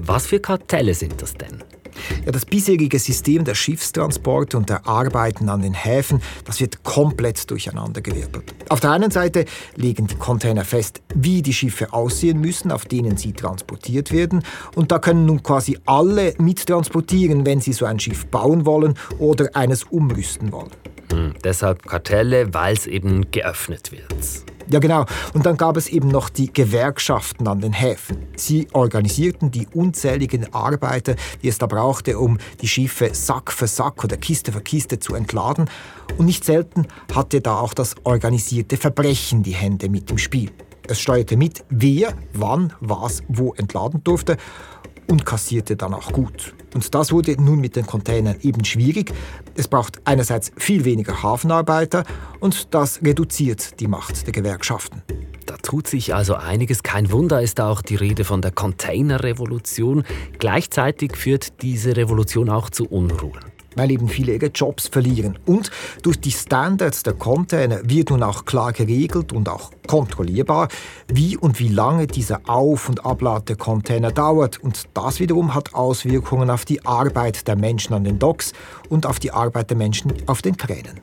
Was 0.00 0.26
für 0.26 0.38
Kartelle 0.38 0.94
sind 0.94 1.20
das 1.20 1.34
denn? 1.34 1.64
Ja, 2.24 2.32
das 2.32 2.44
bisherige 2.44 2.98
System 2.98 3.44
der 3.44 3.54
Schiffstransporte 3.54 4.56
und 4.56 4.68
der 4.68 4.86
Arbeiten 4.86 5.48
an 5.48 5.62
den 5.62 5.74
Häfen, 5.74 6.20
das 6.44 6.60
wird 6.60 6.82
komplett 6.84 7.50
durcheinandergewirbelt. 7.50 8.54
Auf 8.68 8.80
der 8.80 8.92
einen 8.92 9.10
Seite 9.10 9.44
legen 9.76 10.06
die 10.06 10.16
Container 10.16 10.64
fest, 10.64 11.02
wie 11.14 11.42
die 11.42 11.52
Schiffe 11.52 11.92
aussehen 11.92 12.40
müssen, 12.40 12.70
auf 12.70 12.84
denen 12.84 13.16
sie 13.16 13.32
transportiert 13.32 14.12
werden. 14.12 14.42
Und 14.74 14.92
da 14.92 14.98
können 14.98 15.26
nun 15.26 15.42
quasi 15.42 15.78
alle 15.86 16.34
mittransportieren, 16.38 17.46
wenn 17.46 17.60
sie 17.60 17.72
so 17.72 17.84
ein 17.84 18.00
Schiff 18.00 18.26
bauen 18.26 18.66
wollen 18.66 18.94
oder 19.18 19.48
eines 19.54 19.84
umrüsten 19.84 20.52
wollen. 20.52 20.70
Hm, 21.12 21.34
deshalb 21.42 21.86
Kartelle, 21.86 22.52
weil 22.52 22.74
es 22.74 22.86
eben 22.86 23.30
geöffnet 23.30 23.92
wird. 23.92 24.14
Ja, 24.70 24.80
genau. 24.80 25.06
Und 25.32 25.46
dann 25.46 25.56
gab 25.56 25.78
es 25.78 25.88
eben 25.88 26.08
noch 26.08 26.28
die 26.28 26.52
Gewerkschaften 26.52 27.48
an 27.48 27.60
den 27.60 27.72
Häfen. 27.72 28.26
Sie 28.36 28.68
organisierten 28.72 29.50
die 29.50 29.66
unzähligen 29.72 30.52
Arbeiter, 30.52 31.16
die 31.42 31.48
es 31.48 31.56
da 31.56 31.66
brauchte, 31.66 32.18
um 32.18 32.36
die 32.60 32.68
Schiffe 32.68 33.10
Sack 33.14 33.50
für 33.50 33.66
Sack 33.66 34.04
oder 34.04 34.18
Kiste 34.18 34.52
für 34.52 34.60
Kiste 34.60 34.98
zu 34.98 35.14
entladen. 35.14 35.70
Und 36.18 36.26
nicht 36.26 36.44
selten 36.44 36.86
hatte 37.14 37.40
da 37.40 37.60
auch 37.60 37.72
das 37.72 37.94
organisierte 38.04 38.76
Verbrechen 38.76 39.42
die 39.42 39.54
Hände 39.54 39.88
mit 39.88 40.10
im 40.10 40.18
Spiel. 40.18 40.50
Es 40.86 41.00
steuerte 41.00 41.36
mit, 41.36 41.64
wer, 41.70 42.14
wann, 42.32 42.72
was, 42.80 43.22
wo 43.28 43.52
entladen 43.54 44.02
durfte 44.04 44.36
und 45.08 45.26
kassierte 45.26 45.76
dann 45.76 45.94
auch 45.94 46.12
gut. 46.12 46.54
Und 46.74 46.94
das 46.94 47.12
wurde 47.12 47.40
nun 47.42 47.60
mit 47.60 47.76
den 47.76 47.86
Containern 47.86 48.36
eben 48.42 48.64
schwierig. 48.64 49.12
Es 49.56 49.66
braucht 49.66 50.00
einerseits 50.04 50.52
viel 50.56 50.84
weniger 50.84 51.22
Hafenarbeiter 51.22 52.04
und 52.40 52.74
das 52.74 53.02
reduziert 53.02 53.80
die 53.80 53.88
Macht 53.88 54.26
der 54.26 54.32
Gewerkschaften. 54.32 55.02
Da 55.46 55.56
tut 55.56 55.86
sich 55.86 56.14
also 56.14 56.34
einiges. 56.34 56.82
Kein 56.82 57.10
Wunder 57.10 57.40
ist 57.42 57.60
auch 57.60 57.80
die 57.80 57.96
Rede 57.96 58.24
von 58.24 58.42
der 58.42 58.50
Containerrevolution. 58.50 60.04
Gleichzeitig 60.38 61.16
führt 61.16 61.62
diese 61.62 61.96
Revolution 61.96 62.50
auch 62.50 62.68
zu 62.68 62.86
Unruhen 62.86 63.57
weil 63.76 63.90
eben 63.90 64.08
viele 64.08 64.34
ihre 64.34 64.46
Jobs 64.46 64.88
verlieren. 64.88 65.38
Und 65.46 65.70
durch 66.02 66.20
die 66.20 66.30
Standards 66.30 67.02
der 67.02 67.14
Container 67.14 67.80
wird 67.84 68.10
nun 68.10 68.22
auch 68.22 68.44
klar 68.44 68.72
geregelt 68.72 69.32
und 69.32 69.48
auch 69.48 69.70
kontrollierbar, 69.86 70.68
wie 71.08 71.36
und 71.36 71.58
wie 71.60 71.68
lange 71.68 72.06
dieser 72.06 72.40
Auf- 72.48 72.88
und 72.88 73.04
Ablad 73.04 73.48
der 73.48 73.56
Container 73.56 74.10
dauert. 74.10 74.58
Und 74.62 74.84
das 74.94 75.20
wiederum 75.20 75.54
hat 75.54 75.74
Auswirkungen 75.74 76.50
auf 76.50 76.64
die 76.64 76.84
Arbeit 76.84 77.46
der 77.48 77.56
Menschen 77.56 77.94
an 77.94 78.04
den 78.04 78.18
Docks 78.18 78.52
und 78.88 79.06
auf 79.06 79.18
die 79.18 79.30
Arbeit 79.30 79.70
der 79.70 79.76
Menschen 79.76 80.12
auf 80.26 80.42
den 80.42 80.56
Kränen. 80.56 81.00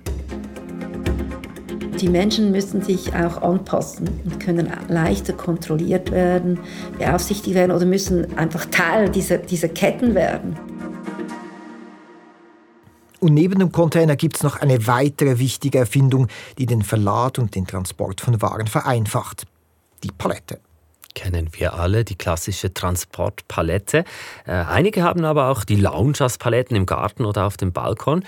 Die 2.01 2.09
Menschen 2.09 2.51
müssen 2.51 2.81
sich 2.81 3.15
auch 3.15 3.41
anpassen 3.41 4.09
und 4.25 4.39
können 4.39 4.69
leichter 4.89 5.31
kontrolliert 5.31 6.11
werden, 6.11 6.59
beaufsichtigt 6.99 7.55
werden 7.55 7.71
oder 7.71 7.85
müssen 7.85 8.37
einfach 8.37 8.65
Teil 8.65 9.09
dieser, 9.09 9.37
dieser 9.37 9.69
Ketten 9.69 10.13
werden. 10.13 10.57
Und 13.19 13.33
neben 13.33 13.59
dem 13.59 13.71
Container 13.71 14.15
gibt 14.15 14.37
es 14.37 14.43
noch 14.43 14.57
eine 14.57 14.87
weitere 14.87 15.39
wichtige 15.39 15.79
Erfindung, 15.79 16.27
die 16.57 16.65
den 16.65 16.81
Verlad 16.81 17.39
und 17.39 17.55
den 17.55 17.65
Transport 17.67 18.21
von 18.21 18.41
Waren 18.41 18.67
vereinfacht. 18.67 19.45
Die 20.03 20.11
Palette. 20.11 20.59
Kennen 21.15 21.49
wir 21.53 21.75
alle 21.75 22.03
die 22.03 22.15
klassische 22.15 22.73
Transportpalette. 22.73 24.03
Äh, 24.45 24.51
einige 24.51 25.01
haben 25.01 25.23
aber 25.23 25.49
auch 25.49 25.63
die 25.63 25.77
Lounge-Paletten 25.77 26.75
im 26.75 26.85
Garten 26.85 27.23
oder 27.23 27.45
auf 27.45 27.55
dem 27.55 27.71
Balkon. 27.71 28.23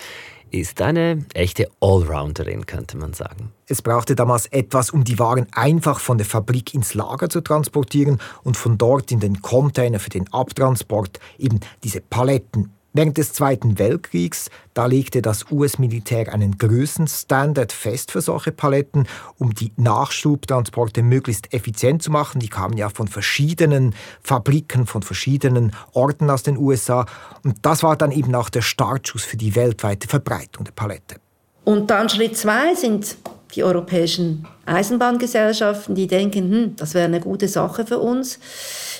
Ist 0.49 0.81
eine 0.81 1.25
echte 1.33 1.69
Allrounderin, 1.81 2.65
könnte 2.65 2.95
man 2.97 3.11
sagen. 3.11 3.51
Es 3.67 3.81
brauchte 3.81 4.15
damals 4.15 4.45
etwas, 4.45 4.91
um 4.91 5.03
die 5.03 5.19
Waren 5.19 5.47
einfach 5.51 5.99
von 5.99 6.17
der 6.17 6.25
Fabrik 6.25 6.73
ins 6.73 6.93
Lager 6.93 7.29
zu 7.29 7.41
transportieren 7.41 8.19
und 8.43 8.55
von 8.55 8.77
dort 8.77 9.11
in 9.11 9.19
den 9.19 9.41
Container 9.41 9.99
für 9.99 10.09
den 10.09 10.31
Abtransport, 10.31 11.19
eben 11.37 11.59
diese 11.83 11.99
Paletten 11.99 12.71
Während 12.93 13.17
des 13.17 13.33
Zweiten 13.33 13.77
Weltkriegs, 13.77 14.49
da 14.73 14.85
legte 14.87 15.21
das 15.21 15.51
US-Militär 15.51 16.33
einen 16.33 16.57
Größenstandard 16.57 17.71
fest 17.71 18.11
für 18.11 18.21
solche 18.21 18.51
Paletten, 18.51 19.07
um 19.37 19.53
die 19.53 19.71
Nachschubtransporte 19.75 21.03
möglichst 21.03 21.53
effizient 21.53 22.01
zu 22.01 22.09
machen. 22.09 22.39
Die 22.39 22.47
kamen 22.47 22.77
ja 22.77 22.89
von 22.89 23.07
verschiedenen 23.07 23.93
Fabriken, 24.21 24.87
von 24.87 25.03
verschiedenen 25.03 25.73
Orten 25.93 26.29
aus 26.29 26.43
den 26.43 26.57
USA. 26.57 27.05
Und 27.43 27.57
das 27.61 27.83
war 27.83 27.95
dann 27.97 28.11
eben 28.11 28.33
auch 28.33 28.49
der 28.49 28.61
Startschuss 28.61 29.23
für 29.23 29.37
die 29.37 29.55
weltweite 29.55 30.07
Verbreitung 30.07 30.65
der 30.65 30.71
Palette. 30.71 31.17
Und 31.65 31.91
dann 31.91 32.09
Schritt 32.09 32.37
zwei 32.37 32.73
sind 32.73 33.17
die 33.53 33.63
europäischen 33.63 34.47
Eisenbahngesellschaften, 34.67 35.95
die 35.95 36.07
denken, 36.07 36.51
hm, 36.51 36.75
das 36.75 36.93
wäre 36.93 37.05
eine 37.05 37.19
gute 37.19 37.47
Sache 37.47 37.85
für 37.85 37.99
uns. 37.99 38.39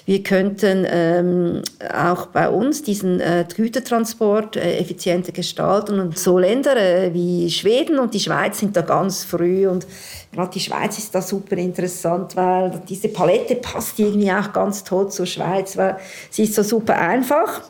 Wir 0.08 0.23
könnten 0.23 0.86
ähm, 0.89 1.62
auch 1.93 2.27
bei 2.27 2.47
uns 2.47 2.82
diesen 2.82 3.19
äh, 3.19 3.43
Gütertransport 3.53 4.56
äh, 4.56 4.77
effizienter 4.77 5.34
gestalten. 5.34 5.99
Und 5.99 6.17
so 6.17 6.39
Länder 6.39 6.77
äh, 6.77 7.13
wie 7.13 7.51
Schweden 7.51 7.99
und 7.99 8.13
die 8.13 8.21
Schweiz 8.21 8.60
sind 8.60 8.77
da 8.77 8.84
ganz 8.84 9.25
früh. 9.25 9.67
Und 9.67 9.86
gerade 10.32 10.51
die 10.51 10.62
Schweiz 10.62 10.97
ist 10.97 11.13
da 11.13 11.21
super 11.21 11.58
interessant, 11.58 12.38
weil 12.38 12.82
diese 12.88 13.10
Palette 13.10 13.56
passt 13.56 13.99
irgendwie 13.99 14.32
auch 14.32 14.53
ganz 14.53 14.86
toll 14.86 15.10
zur 15.10 15.25
Schweiz, 15.25 15.75
weil 15.75 15.97
sie 16.30 16.43
ist 16.43 16.56
so 16.56 16.63
super 16.63 16.97
einfach. 16.97 17.63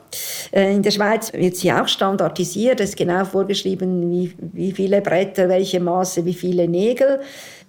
Äh, 0.51 0.75
in 0.75 0.83
der 0.83 0.91
Schweiz 0.91 1.33
wird 1.33 1.55
sie 1.55 1.71
auch 1.73 1.87
standardisiert. 1.87 2.79
Es 2.79 2.89
ist 2.89 2.97
genau 2.97 3.25
vorgeschrieben, 3.25 4.11
wie, 4.11 4.35
wie 4.39 4.71
viele 4.73 5.01
Bretter, 5.01 5.49
welche 5.49 5.79
Maße, 5.79 6.23
wie 6.23 6.35
viele 6.35 6.67
Nägel 6.67 7.19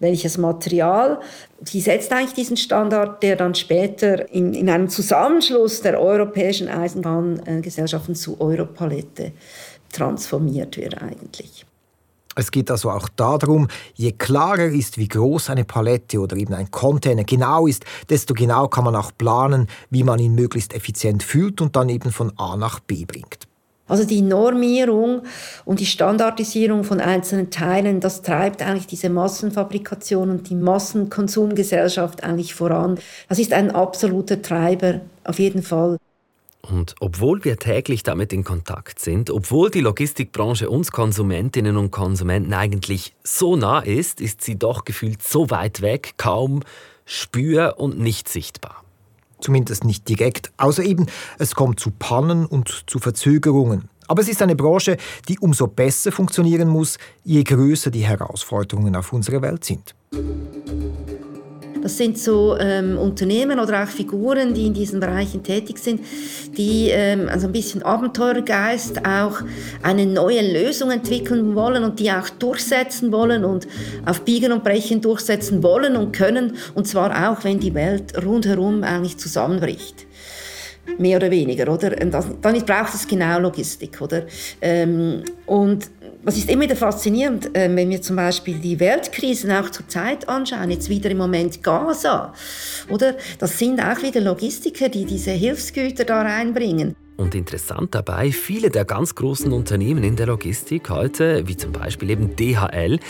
welches 0.00 0.38
Material. 0.38 1.20
Sie 1.64 1.80
setzt 1.80 2.12
eigentlich 2.12 2.34
diesen 2.34 2.56
Standard, 2.56 3.22
der 3.22 3.36
dann 3.36 3.54
später 3.54 4.30
in, 4.32 4.54
in 4.54 4.70
einem 4.70 4.88
Zusammenschluss 4.88 5.80
der 5.82 6.00
europäischen 6.00 6.68
Eisenbahngesellschaften 6.68 8.14
zu 8.14 8.40
Europalette 8.40 9.32
transformiert 9.92 10.76
wird 10.76 11.00
eigentlich. 11.00 11.64
Es 12.38 12.52
geht 12.52 12.70
also 12.70 12.90
auch 12.90 13.08
darum, 13.08 13.66
je 13.94 14.12
klarer 14.12 14.66
ist, 14.66 14.96
wie 14.96 15.08
groß 15.08 15.50
eine 15.50 15.64
Palette 15.64 16.20
oder 16.20 16.36
eben 16.36 16.54
ein 16.54 16.70
Container 16.70 17.24
genau 17.24 17.66
ist, 17.66 17.84
desto 18.08 18.32
genau 18.32 18.68
kann 18.68 18.84
man 18.84 18.94
auch 18.94 19.10
planen, 19.18 19.66
wie 19.90 20.04
man 20.04 20.20
ihn 20.20 20.36
möglichst 20.36 20.72
effizient 20.72 21.24
füllt 21.24 21.60
und 21.60 21.74
dann 21.74 21.88
eben 21.88 22.12
von 22.12 22.32
A 22.38 22.56
nach 22.56 22.78
B 22.78 23.04
bringt. 23.06 23.47
Also 23.88 24.04
die 24.04 24.22
Normierung 24.22 25.22
und 25.64 25.80
die 25.80 25.86
Standardisierung 25.86 26.84
von 26.84 27.00
einzelnen 27.00 27.50
Teilen, 27.50 28.00
das 28.00 28.22
treibt 28.22 28.62
eigentlich 28.62 28.86
diese 28.86 29.08
Massenfabrikation 29.08 30.30
und 30.30 30.50
die 30.50 30.54
Massenkonsumgesellschaft 30.54 32.22
eigentlich 32.22 32.54
voran. 32.54 32.98
Das 33.28 33.38
ist 33.38 33.52
ein 33.52 33.70
absoluter 33.70 34.40
Treiber, 34.42 35.00
auf 35.24 35.38
jeden 35.38 35.62
Fall. 35.62 35.98
Und 36.62 36.96
obwohl 37.00 37.44
wir 37.44 37.56
täglich 37.56 38.02
damit 38.02 38.32
in 38.32 38.44
Kontakt 38.44 38.98
sind, 38.98 39.30
obwohl 39.30 39.70
die 39.70 39.80
Logistikbranche 39.80 40.68
uns 40.68 40.92
Konsumentinnen 40.92 41.76
und 41.76 41.90
Konsumenten 41.90 42.52
eigentlich 42.52 43.14
so 43.22 43.56
nah 43.56 43.80
ist, 43.80 44.20
ist 44.20 44.42
sie 44.42 44.58
doch 44.58 44.84
gefühlt 44.84 45.22
so 45.22 45.50
weit 45.50 45.80
weg, 45.80 46.14
kaum 46.18 46.62
spür- 47.06 47.78
und 47.78 47.98
nicht 47.98 48.28
sichtbar. 48.28 48.84
Zumindest 49.40 49.84
nicht 49.84 50.08
direkt, 50.08 50.52
außer 50.56 50.82
eben, 50.82 51.06
es 51.38 51.54
kommt 51.54 51.80
zu 51.80 51.90
Pannen 51.90 52.44
und 52.46 52.84
zu 52.86 52.98
Verzögerungen. 52.98 53.88
Aber 54.08 54.22
es 54.22 54.28
ist 54.28 54.40
eine 54.42 54.56
Branche, 54.56 54.96
die 55.28 55.38
umso 55.38 55.66
besser 55.66 56.10
funktionieren 56.12 56.68
muss, 56.68 56.98
je 57.24 57.44
größer 57.44 57.90
die 57.90 58.06
Herausforderungen 58.06 58.96
auf 58.96 59.12
unserer 59.12 59.42
Welt 59.42 59.64
sind. 59.64 59.94
Das 61.82 61.96
sind 61.96 62.18
so 62.18 62.56
ähm, 62.58 62.98
Unternehmen 62.98 63.60
oder 63.60 63.84
auch 63.84 63.88
Figuren, 63.88 64.54
die 64.54 64.66
in 64.66 64.74
diesen 64.74 65.00
Bereichen 65.00 65.42
tätig 65.42 65.78
sind, 65.78 66.00
die 66.56 66.88
ähm, 66.90 67.28
also 67.28 67.46
ein 67.46 67.52
bisschen 67.52 67.82
Abenteuergeist 67.82 69.04
auch 69.06 69.40
eine 69.82 70.06
neue 70.06 70.42
Lösung 70.52 70.90
entwickeln 70.90 71.54
wollen 71.54 71.84
und 71.84 72.00
die 72.00 72.10
auch 72.10 72.28
durchsetzen 72.28 73.12
wollen 73.12 73.44
und 73.44 73.68
auf 74.04 74.22
Biegen 74.22 74.52
und 74.52 74.64
Brechen 74.64 75.00
durchsetzen 75.00 75.62
wollen 75.62 75.96
und 75.96 76.12
können. 76.12 76.56
Und 76.74 76.88
zwar 76.88 77.30
auch, 77.30 77.44
wenn 77.44 77.60
die 77.60 77.74
Welt 77.74 78.24
rundherum 78.24 78.82
eigentlich 78.82 79.16
zusammenbricht 79.18 80.07
mehr 80.96 81.16
oder 81.16 81.30
weniger, 81.30 81.72
oder? 81.72 81.90
Das, 81.90 82.26
dann 82.40 82.64
braucht 82.64 82.94
es 82.94 83.06
genau 83.06 83.38
Logistik, 83.40 84.00
oder? 84.00 84.26
Ähm, 84.60 85.22
und 85.46 85.90
was 86.22 86.36
ist 86.36 86.50
immer 86.50 86.62
wieder 86.62 86.76
faszinierend, 86.76 87.56
äh, 87.56 87.74
wenn 87.74 87.90
wir 87.90 88.02
zum 88.02 88.16
Beispiel 88.16 88.58
die 88.58 88.78
Weltkrisen 88.80 89.50
auch 89.50 89.70
zur 89.70 89.86
Zeit 89.88 90.28
anschauen, 90.28 90.70
jetzt 90.70 90.88
wieder 90.88 91.10
im 91.10 91.18
Moment 91.18 91.62
Gaza, 91.62 92.32
oder? 92.88 93.14
Das 93.38 93.58
sind 93.58 93.80
auch 93.80 94.02
wieder 94.02 94.20
Logistiker, 94.20 94.88
die 94.88 95.04
diese 95.04 95.30
Hilfsgüter 95.30 96.04
da 96.04 96.22
reinbringen. 96.22 96.96
Und 97.16 97.34
interessant 97.34 97.94
dabei, 97.94 98.30
viele 98.30 98.70
der 98.70 98.84
ganz 98.84 99.14
großen 99.14 99.52
Unternehmen 99.52 100.04
in 100.04 100.14
der 100.14 100.28
Logistik 100.28 100.88
heute, 100.88 101.48
wie 101.48 101.56
zum 101.56 101.72
Beispiel 101.72 102.10
eben 102.10 102.36
DHL, 102.36 103.00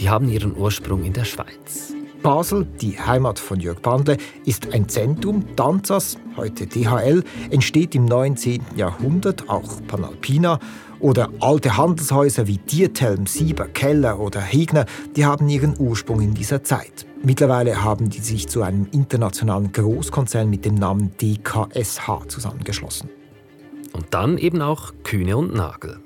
die 0.00 0.08
haben 0.08 0.28
ihren 0.30 0.56
Ursprung 0.56 1.04
in 1.04 1.12
der 1.12 1.24
Schweiz. 1.24 1.92
Basel, 2.22 2.66
die 2.80 2.98
Heimat 2.98 3.38
von 3.38 3.60
Jörg 3.60 3.80
Bandle, 3.80 4.16
ist 4.44 4.72
ein 4.72 4.88
Zentrum. 4.88 5.44
Danzas, 5.56 6.18
heute 6.36 6.66
DHL, 6.66 7.22
entsteht 7.50 7.94
im 7.94 8.04
19. 8.04 8.62
Jahrhundert, 8.76 9.48
auch 9.48 9.68
Panalpina. 9.86 10.58
Oder 11.00 11.28
alte 11.40 11.76
Handelshäuser 11.76 12.48
wie 12.48 12.58
Diertelm, 12.58 13.26
Sieber, 13.26 13.68
Keller 13.68 14.18
oder 14.18 14.40
Hegner, 14.40 14.84
die 15.14 15.24
haben 15.24 15.48
ihren 15.48 15.78
Ursprung 15.78 16.20
in 16.20 16.34
dieser 16.34 16.64
Zeit. 16.64 17.06
Mittlerweile 17.22 17.84
haben 17.84 18.10
die 18.10 18.18
sich 18.18 18.48
zu 18.48 18.62
einem 18.62 18.88
internationalen 18.90 19.70
Großkonzern 19.70 20.50
mit 20.50 20.64
dem 20.64 20.74
Namen 20.74 21.12
DKSH 21.20 22.26
zusammengeschlossen. 22.26 23.10
Und 23.92 24.06
dann 24.10 24.38
eben 24.38 24.60
auch 24.60 24.92
Kühne 25.04 25.36
und 25.36 25.54
Nagel. 25.54 26.00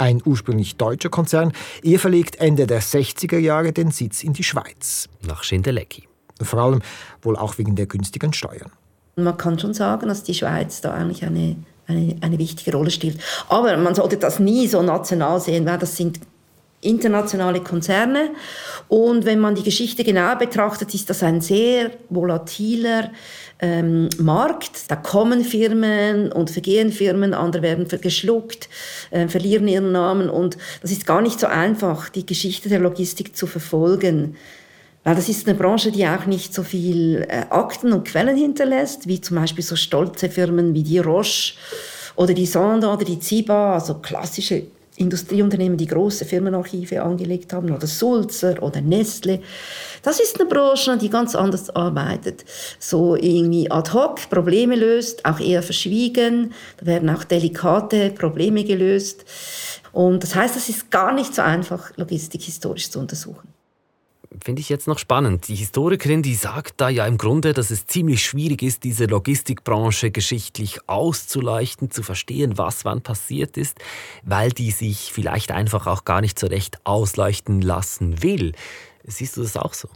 Ein 0.00 0.22
ursprünglich 0.24 0.76
deutscher 0.76 1.10
Konzern, 1.10 1.52
er 1.82 1.98
verlegt 1.98 2.36
Ende 2.36 2.66
der 2.66 2.80
60er 2.80 3.36
Jahre 3.36 3.74
den 3.74 3.90
Sitz 3.90 4.24
in 4.24 4.32
die 4.32 4.42
Schweiz. 4.42 5.10
Nach 5.26 5.42
Schindelecki. 5.42 6.08
Vor 6.40 6.58
allem 6.58 6.80
wohl 7.20 7.36
auch 7.36 7.58
wegen 7.58 7.76
der 7.76 7.84
günstigen 7.84 8.32
Steuern. 8.32 8.72
Man 9.16 9.36
kann 9.36 9.58
schon 9.58 9.74
sagen, 9.74 10.08
dass 10.08 10.22
die 10.22 10.32
Schweiz 10.32 10.80
da 10.80 10.94
eigentlich 10.94 11.22
eine, 11.22 11.56
eine, 11.86 12.16
eine 12.22 12.38
wichtige 12.38 12.74
Rolle 12.74 12.90
spielt. 12.90 13.20
Aber 13.50 13.76
man 13.76 13.94
sollte 13.94 14.16
das 14.16 14.38
nie 14.38 14.66
so 14.68 14.80
national 14.80 15.38
sehen, 15.38 15.66
weil 15.66 15.76
das 15.76 15.94
sind 15.98 16.18
internationale 16.80 17.60
Konzerne. 17.60 18.30
Und 18.88 19.24
wenn 19.24 19.38
man 19.38 19.54
die 19.54 19.62
Geschichte 19.62 20.02
genau 20.04 20.34
betrachtet, 20.36 20.94
ist 20.94 21.10
das 21.10 21.22
ein 21.22 21.40
sehr 21.40 21.90
volatiler 22.08 23.10
ähm, 23.60 24.08
Markt. 24.18 24.90
Da 24.90 24.96
kommen 24.96 25.44
Firmen 25.44 26.32
und 26.32 26.50
vergehen 26.50 26.90
Firmen, 26.90 27.34
andere 27.34 27.62
werden 27.62 27.86
geschluckt, 28.00 28.68
äh, 29.10 29.28
verlieren 29.28 29.68
ihren 29.68 29.92
Namen. 29.92 30.30
Und 30.30 30.56
das 30.80 30.90
ist 30.90 31.06
gar 31.06 31.20
nicht 31.20 31.38
so 31.38 31.46
einfach, 31.46 32.08
die 32.08 32.24
Geschichte 32.24 32.68
der 32.68 32.80
Logistik 32.80 33.36
zu 33.36 33.46
verfolgen. 33.46 34.36
Weil 35.04 35.14
das 35.14 35.28
ist 35.28 35.48
eine 35.48 35.56
Branche, 35.56 35.92
die 35.92 36.06
auch 36.06 36.26
nicht 36.26 36.52
so 36.54 36.62
viel 36.62 37.26
äh, 37.28 37.46
Akten 37.50 37.92
und 37.92 38.06
Quellen 38.06 38.36
hinterlässt, 38.36 39.06
wie 39.06 39.20
zum 39.20 39.36
Beispiel 39.36 39.64
so 39.64 39.76
stolze 39.76 40.28
Firmen 40.28 40.74
wie 40.74 40.82
die 40.82 40.98
Roche 40.98 41.54
oder 42.16 42.34
die 42.34 42.46
Sonda 42.46 42.92
oder 42.92 43.04
die 43.04 43.18
Ziba, 43.18 43.74
also 43.74 43.94
klassische 43.94 44.64
Industrieunternehmen, 45.00 45.78
die 45.78 45.86
große 45.86 46.24
Firmenarchive 46.24 47.02
angelegt 47.02 47.52
haben, 47.52 47.72
oder 47.72 47.86
Sulzer 47.86 48.62
oder 48.62 48.80
Nestle. 48.80 49.40
Das 50.02 50.20
ist 50.20 50.38
eine 50.38 50.48
Branche, 50.48 50.96
die 50.98 51.10
ganz 51.10 51.34
anders 51.34 51.70
arbeitet. 51.70 52.44
So 52.78 53.16
irgendwie 53.16 53.70
ad 53.70 53.92
hoc 53.92 54.28
Probleme 54.28 54.76
löst, 54.76 55.24
auch 55.24 55.40
eher 55.40 55.62
verschwiegen. 55.62 56.52
Da 56.78 56.86
werden 56.86 57.08
auch 57.10 57.24
delikate 57.24 58.10
Probleme 58.10 58.64
gelöst. 58.64 59.24
Und 59.92 60.22
das 60.22 60.34
heißt, 60.34 60.56
es 60.56 60.68
ist 60.68 60.90
gar 60.90 61.12
nicht 61.12 61.34
so 61.34 61.42
einfach, 61.42 61.96
Logistik 61.96 62.42
historisch 62.42 62.90
zu 62.90 62.98
untersuchen 62.98 63.59
finde 64.42 64.60
ich 64.60 64.68
jetzt 64.68 64.86
noch 64.86 64.98
spannend. 64.98 65.48
Die 65.48 65.54
Historikerin, 65.54 66.22
die 66.22 66.34
sagt 66.34 66.80
da 66.80 66.88
ja 66.88 67.06
im 67.06 67.18
Grunde, 67.18 67.52
dass 67.52 67.70
es 67.70 67.86
ziemlich 67.86 68.24
schwierig 68.24 68.62
ist, 68.62 68.84
diese 68.84 69.06
Logistikbranche 69.06 70.10
geschichtlich 70.10 70.88
auszuleuchten, 70.88 71.90
zu 71.90 72.02
verstehen, 72.02 72.56
was 72.56 72.84
wann 72.84 73.02
passiert 73.02 73.56
ist, 73.56 73.78
weil 74.22 74.50
die 74.50 74.70
sich 74.70 75.12
vielleicht 75.12 75.50
einfach 75.50 75.86
auch 75.86 76.04
gar 76.04 76.20
nicht 76.20 76.38
so 76.38 76.46
recht 76.46 76.78
ausleuchten 76.84 77.60
lassen 77.60 78.22
will. 78.22 78.52
Siehst 79.04 79.36
du 79.36 79.42
das 79.42 79.56
auch 79.56 79.74
so? 79.74 79.88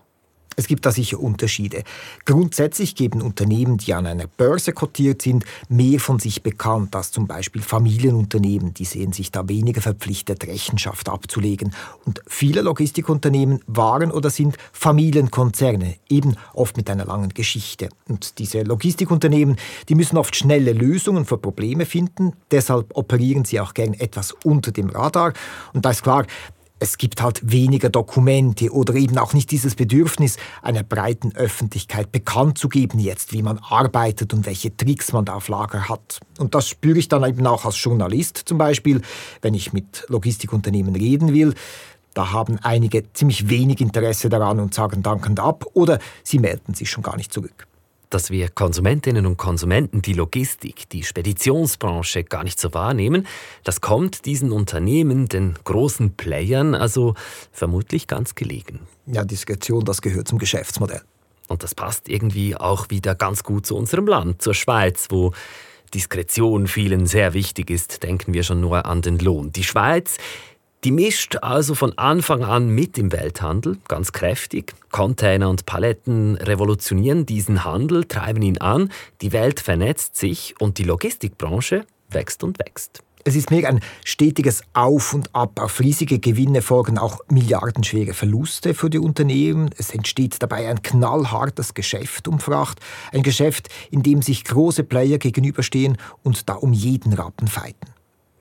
Es 0.57 0.67
gibt 0.67 0.87
da 0.87 0.93
sicher 0.93 1.21
Unterschiede. 1.21 1.83
Grundsätzlich 2.25 2.95
geben 2.95 3.23
Unternehmen, 3.23 3.79
die 3.79 3.95
an 3.95 4.07
einer 4.07 4.27
Börse 4.27 4.73
kotiert 4.73 5.23
sind, 5.23 5.45
mehr 5.69 6.01
von 6.01 6.19
sich 6.19 6.43
bekannt 6.43 6.95
als 6.95 7.11
zum 7.11 7.27
Beispiel 7.27 7.63
Familienunternehmen. 7.63 8.75
Die 8.75 8.85
sehen 8.85 9.13
sich 9.13 9.31
da 9.31 9.49
weniger 9.49 9.81
verpflichtet, 9.81 10.47
Rechenschaft 10.47 11.09
abzulegen. 11.09 11.75
Und 12.05 12.23
viele 12.27 12.63
Logistikunternehmen 12.63 13.61
waren 13.67 14.11
oder 14.11 14.31
sind 14.31 14.57
Familienkonzerne, 14.73 15.97
eben 16.09 16.37
oft 16.53 16.77
mit 16.77 16.89
einer 16.91 17.05
langen 17.05 17.31
Geschichte. 17.31 17.89
Und 18.09 18.39
diese 18.39 18.63
Logistikunternehmen, 18.63 19.57
die 19.89 19.95
müssen 19.95 20.17
oft 20.17 20.37
schnelle 20.37 20.73
Lösungen 20.73 21.25
für 21.25 21.39
Probleme 21.39 21.87
finden. 21.87 22.33
Deshalb 22.51 22.97
operieren 22.97 23.45
sie 23.45 23.61
auch 23.61 23.75
gern 23.75 23.95
etwas 23.95 24.33
unter 24.45 24.73
dem 24.73 24.89
Radar. 24.89 25.33
Und 25.73 25.85
da 25.85 25.91
ist 25.91 26.03
klar, 26.03 26.27
es 26.85 26.99
gibt 26.99 27.23
halt 27.23 27.41
weniger 27.51 27.89
Dokumente 27.89 28.71
oder 28.71 28.95
eben 28.95 29.17
auch 29.17 29.33
nicht 29.33 29.51
dieses 29.51 29.75
Bedürfnis, 29.75 30.37
einer 30.61 30.83
breiten 30.83 31.35
Öffentlichkeit 31.35 32.13
bekannt 32.13 32.59
zu 32.59 32.69
geben 32.69 32.99
jetzt, 32.99 33.33
wie 33.33 33.43
man 33.43 33.59
arbeitet 33.59 34.35
und 34.35 34.45
welche 34.45 34.77
Tricks 34.77 35.15
man 35.15 35.25
da 35.25 35.37
auf 35.37 35.49
Lager 35.49 35.89
hat. 35.89 36.21
Und 36.39 36.55
das 36.55 36.69
spüre 36.69 36.99
ich 36.99 37.09
dann 37.09 37.25
eben 37.25 37.47
auch 37.47 37.65
als 37.65 37.83
Journalist 37.83 38.37
zum 38.37 38.59
Beispiel, 38.59 39.01
wenn 39.41 39.55
ich 39.55 39.73
mit 39.73 40.05
Logistikunternehmen 40.09 40.95
reden 40.95 41.33
will. 41.33 41.55
Da 42.13 42.33
haben 42.33 42.59
einige 42.63 43.11
ziemlich 43.15 43.49
wenig 43.49 43.81
Interesse 43.81 44.29
daran 44.29 44.61
und 44.61 44.75
sagen 44.75 45.03
dankend 45.03 45.41
ab 45.41 45.65
oder 45.73 45.99
sie 46.23 46.39
melden 46.39 46.75
sich 46.75 46.91
schon 46.91 47.03
gar 47.03 47.17
nicht 47.17 47.33
zurück 47.33 47.67
dass 48.11 48.31
wir 48.31 48.49
Konsumentinnen 48.49 49.27
und 49.27 49.37
Konsumenten 49.37 50.03
die 50.03 50.13
Logistik, 50.13 50.89
die 50.91 51.03
Speditionsbranche 51.03 52.25
gar 52.25 52.45
nicht 52.45 52.61
so 52.61 52.75
wahrnehmen, 52.75 53.27
das 53.65 53.81
kommt 53.81 54.25
diesen 54.25 54.53
Unternehmen, 54.53 55.27
den 55.27 55.55
großen 55.65 56.17
Playern, 56.17 56.75
also 56.75 57.15
vermutlich 57.53 58.07
ganz 58.07 58.35
gelegen. 58.35 58.81
Ja, 59.07 59.25
Diskretion, 59.25 59.85
das 59.85 60.03
gehört 60.03 60.29
zum 60.29 60.39
Geschäftsmodell. 60.39 61.03
Und 61.49 61.63
das 61.63 61.75
passt 61.75 62.09
irgendwie 62.09 62.57
auch 62.57 62.91
wieder 62.91 63.15
ganz 63.15 63.43
gut 63.43 63.67
zu 63.67 63.77
unserem 63.77 64.07
Land, 64.07 64.41
zur 64.41 64.55
Schweiz, 64.55 65.09
wo 65.11 65.33
Diskretion 65.93 66.67
vielen 66.67 67.07
sehr 67.07 67.35
wichtig 67.35 67.71
ist, 67.71 68.03
denken 68.03 68.35
wir 68.35 68.43
schon 68.43 68.61
nur 68.61 68.87
an 68.87 69.03
den 69.03 69.19
Lohn. 69.19 69.53
Die 69.53 69.63
Schweiz 69.63 70.17
die 70.85 70.93
mischt 70.93 71.37
also 71.41 71.75
von 71.75 71.97
Anfang 71.97 72.45
an 72.45 72.69
mit 72.69 72.99
im 72.99 73.11
Welthandel, 73.11 73.79
ganz 73.89 74.13
kräftig. 74.13 74.75
Container 74.91 75.49
und 75.49 75.65
Paletten 75.65 76.37
revolutionieren 76.37 77.25
diesen 77.25 77.65
Handel, 77.65 78.05
treiben 78.05 78.43
ihn 78.43 78.59
an, 78.59 78.91
die 79.23 79.33
Welt 79.33 79.61
vernetzt 79.61 80.17
sich 80.17 80.55
und 80.61 80.77
die 80.77 80.85
Logistikbranche 80.85 81.87
wächst 82.11 82.45
und 82.45 82.59
wächst. 82.59 83.03
Es 83.27 83.35
ist 83.35 83.51
mehr 83.51 83.67
ein 83.71 83.81
stetiges 84.05 84.63
Auf 84.75 85.15
und 85.15 85.35
Ab. 85.35 85.59
Auf 85.59 85.81
riesige 85.81 86.19
Gewinne 86.19 86.61
folgen 86.61 86.99
auch 86.99 87.21
milliardenschwere 87.31 88.13
Verluste 88.13 88.75
für 88.75 88.91
die 88.91 88.99
Unternehmen. 88.99 89.71
Es 89.79 89.95
entsteht 89.95 90.43
dabei 90.43 90.69
ein 90.69 90.83
knallhartes 90.83 91.73
Geschäft 91.73 92.29
um 92.29 92.39
Fracht. 92.39 92.81
Ein 93.13 93.23
Geschäft, 93.23 93.71
in 93.91 94.03
dem 94.03 94.21
sich 94.21 94.45
große 94.45 94.85
Player 94.85 95.17
gegenüberstehen 95.17 95.97
und 96.23 96.51
da 96.51 96.55
um 96.55 96.75
jeden 96.75 97.15
Rappen 97.15 97.49
feiten. 97.49 97.89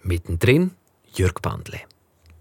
Mittendrin 0.04 0.72
Jörg 1.14 1.36
Bandle. 1.42 1.80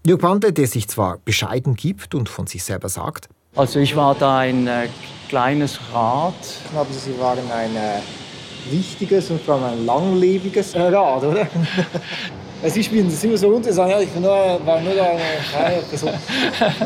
Jörg 0.05 0.19
Bande, 0.19 0.51
der 0.51 0.67
sich 0.67 0.89
zwar 0.89 1.19
bescheiden 1.23 1.75
gibt 1.75 2.13
und 2.13 2.27
von 2.27 2.45
sich 2.45 2.61
selber 2.65 2.89
sagt, 2.89 3.29
also 3.55 3.79
ich 3.79 3.95
war 3.95 4.15
da 4.15 4.39
ein 4.39 4.67
äh, 4.67 4.89
kleines 5.29 5.79
Rad. 5.93 6.33
Aber 6.75 6.91
Sie 6.91 7.17
waren 7.19 7.39
ein 7.51 7.73
äh, 7.75 8.01
wichtiges 8.69 9.29
und 9.31 9.41
vor 9.41 9.55
allem 9.55 9.63
ein 9.63 9.85
langlebiges 9.85 10.73
äh, 10.73 10.81
Rad, 10.81 11.23
oder? 11.23 11.47
Sie 12.65 12.83
spielen 12.83 13.09
das 13.09 13.23
immer 13.23 13.37
so 13.37 13.49
runter, 13.49 13.71
sagen, 13.71 13.91
ja, 13.91 13.99
ich 14.01 14.13
war 14.15 14.21
nur, 14.21 14.65
war 14.65 14.81
nur 14.81 14.91
eine 14.91 15.19
freie 15.51 15.81
Person. 15.83 16.11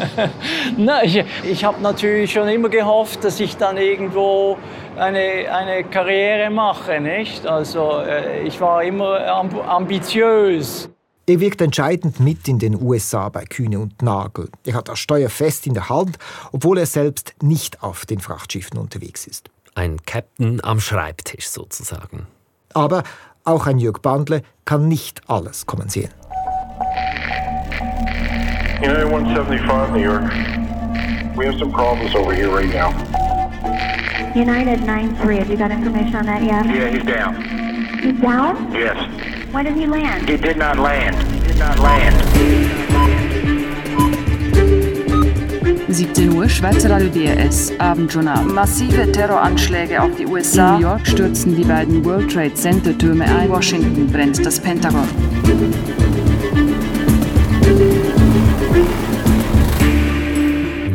Nein, 0.77 1.05
ich, 1.05 1.23
ich 1.43 1.63
habe 1.63 1.81
natürlich 1.81 2.31
schon 2.31 2.47
immer 2.47 2.69
gehofft, 2.69 3.23
dass 3.23 3.39
ich 3.39 3.57
dann 3.57 3.77
irgendwo 3.77 4.57
eine, 4.95 5.51
eine 5.51 5.83
Karriere 5.85 6.51
mache, 6.51 6.99
nicht? 6.99 7.47
Also 7.47 7.99
äh, 7.99 8.43
ich 8.43 8.61
war 8.61 8.83
immer 8.83 9.25
ambitiös. 9.67 10.89
Er 11.29 11.41
wirkt 11.41 11.59
entscheidend 11.59 12.21
mit 12.21 12.47
in 12.47 12.57
den 12.57 12.81
USA 12.81 13.27
bei 13.27 13.43
Kühne 13.43 13.79
und 13.79 14.01
Nagel. 14.01 14.47
Er 14.65 14.75
hat 14.75 14.87
das 14.87 14.97
Steuer 14.99 15.29
fest 15.29 15.67
in 15.67 15.73
der 15.73 15.89
Hand, 15.89 16.17
obwohl 16.53 16.77
er 16.77 16.85
selbst 16.85 17.35
nicht 17.41 17.83
auf 17.83 18.05
den 18.05 18.19
Frachtschiffen 18.19 18.79
unterwegs 18.79 19.27
ist. 19.27 19.49
Ein 19.75 19.97
Captain 20.05 20.63
am 20.63 20.79
Schreibtisch 20.79 21.49
sozusagen. 21.49 22.27
Aber 22.73 23.03
auch 23.43 23.67
ein 23.67 23.77
Jörg 23.77 23.99
Bandle 24.01 24.41
kann 24.63 24.87
nicht 24.87 25.21
alles 25.29 25.65
kommen 25.65 25.89
sehen. 25.89 26.11
United 28.81 29.07
175 29.07 29.91
New 29.91 29.99
York. 29.99 30.31
We 31.35 31.45
have 31.45 31.59
some 31.59 31.73
problems 31.73 32.15
over 32.15 32.33
here 32.33 32.49
right 32.49 32.73
now. 32.73 32.93
United 34.33 34.79
93, 34.85 35.39
have 35.39 35.49
you 35.49 35.57
got 35.57 35.71
information 35.71 36.15
on 36.15 36.25
that 36.25 36.41
yet? 36.41 36.65
Yeah, 36.67 36.87
he's 36.87 37.03
down. 37.03 37.35
He's 38.01 38.21
down? 38.21 38.71
Yes. 38.71 39.26
When 39.51 39.63
did 39.65 39.75
he 39.77 39.85
land? 39.85 40.29
He 40.29 40.37
did 40.37 40.57
not 40.57 40.77
land. 40.77 41.15
He 41.31 41.39
did 41.39 41.57
not 41.57 41.79
land. 41.79 42.15
17 45.87 46.33
Uhr, 46.33 46.49
Schweizer 46.49 46.89
Radio 46.89 47.09
DRS, 47.09 47.71
Abendjournal. 47.79 48.43
Massive 48.43 49.09
Terroranschläge 49.11 50.01
auf 50.01 50.15
die 50.17 50.25
USA. 50.25 50.75
In 50.75 50.81
New 50.81 50.87
York 50.89 51.07
stürzen 51.07 51.55
die 51.55 51.63
beiden 51.63 52.03
World 52.03 52.31
Trade 52.31 52.53
Center 52.55 52.97
Türme 52.97 53.23
ein. 53.23 53.49
Washington 53.49 54.07
brennt 54.07 54.45
das 54.45 54.59
Pentagon. 54.59 55.07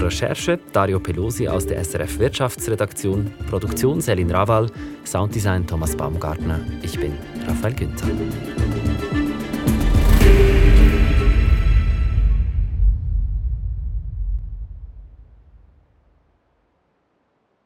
Recherche 0.07 0.57
Dario 0.71 1.01
Pelosi 1.01 1.49
aus 1.49 1.67
der 1.67 1.83
SRF 1.83 2.19
Wirtschaftsredaktion, 2.19 3.29
Produktion 3.49 3.99
Selin 3.99 4.31
Raval, 4.31 4.71
Sounddesign 5.03 5.67
Thomas 5.67 5.97
Baumgartner. 5.97 6.61
Ich 6.81 6.97
bin 6.97 7.11
Raphael 7.45 7.73
Günther. 7.73 8.07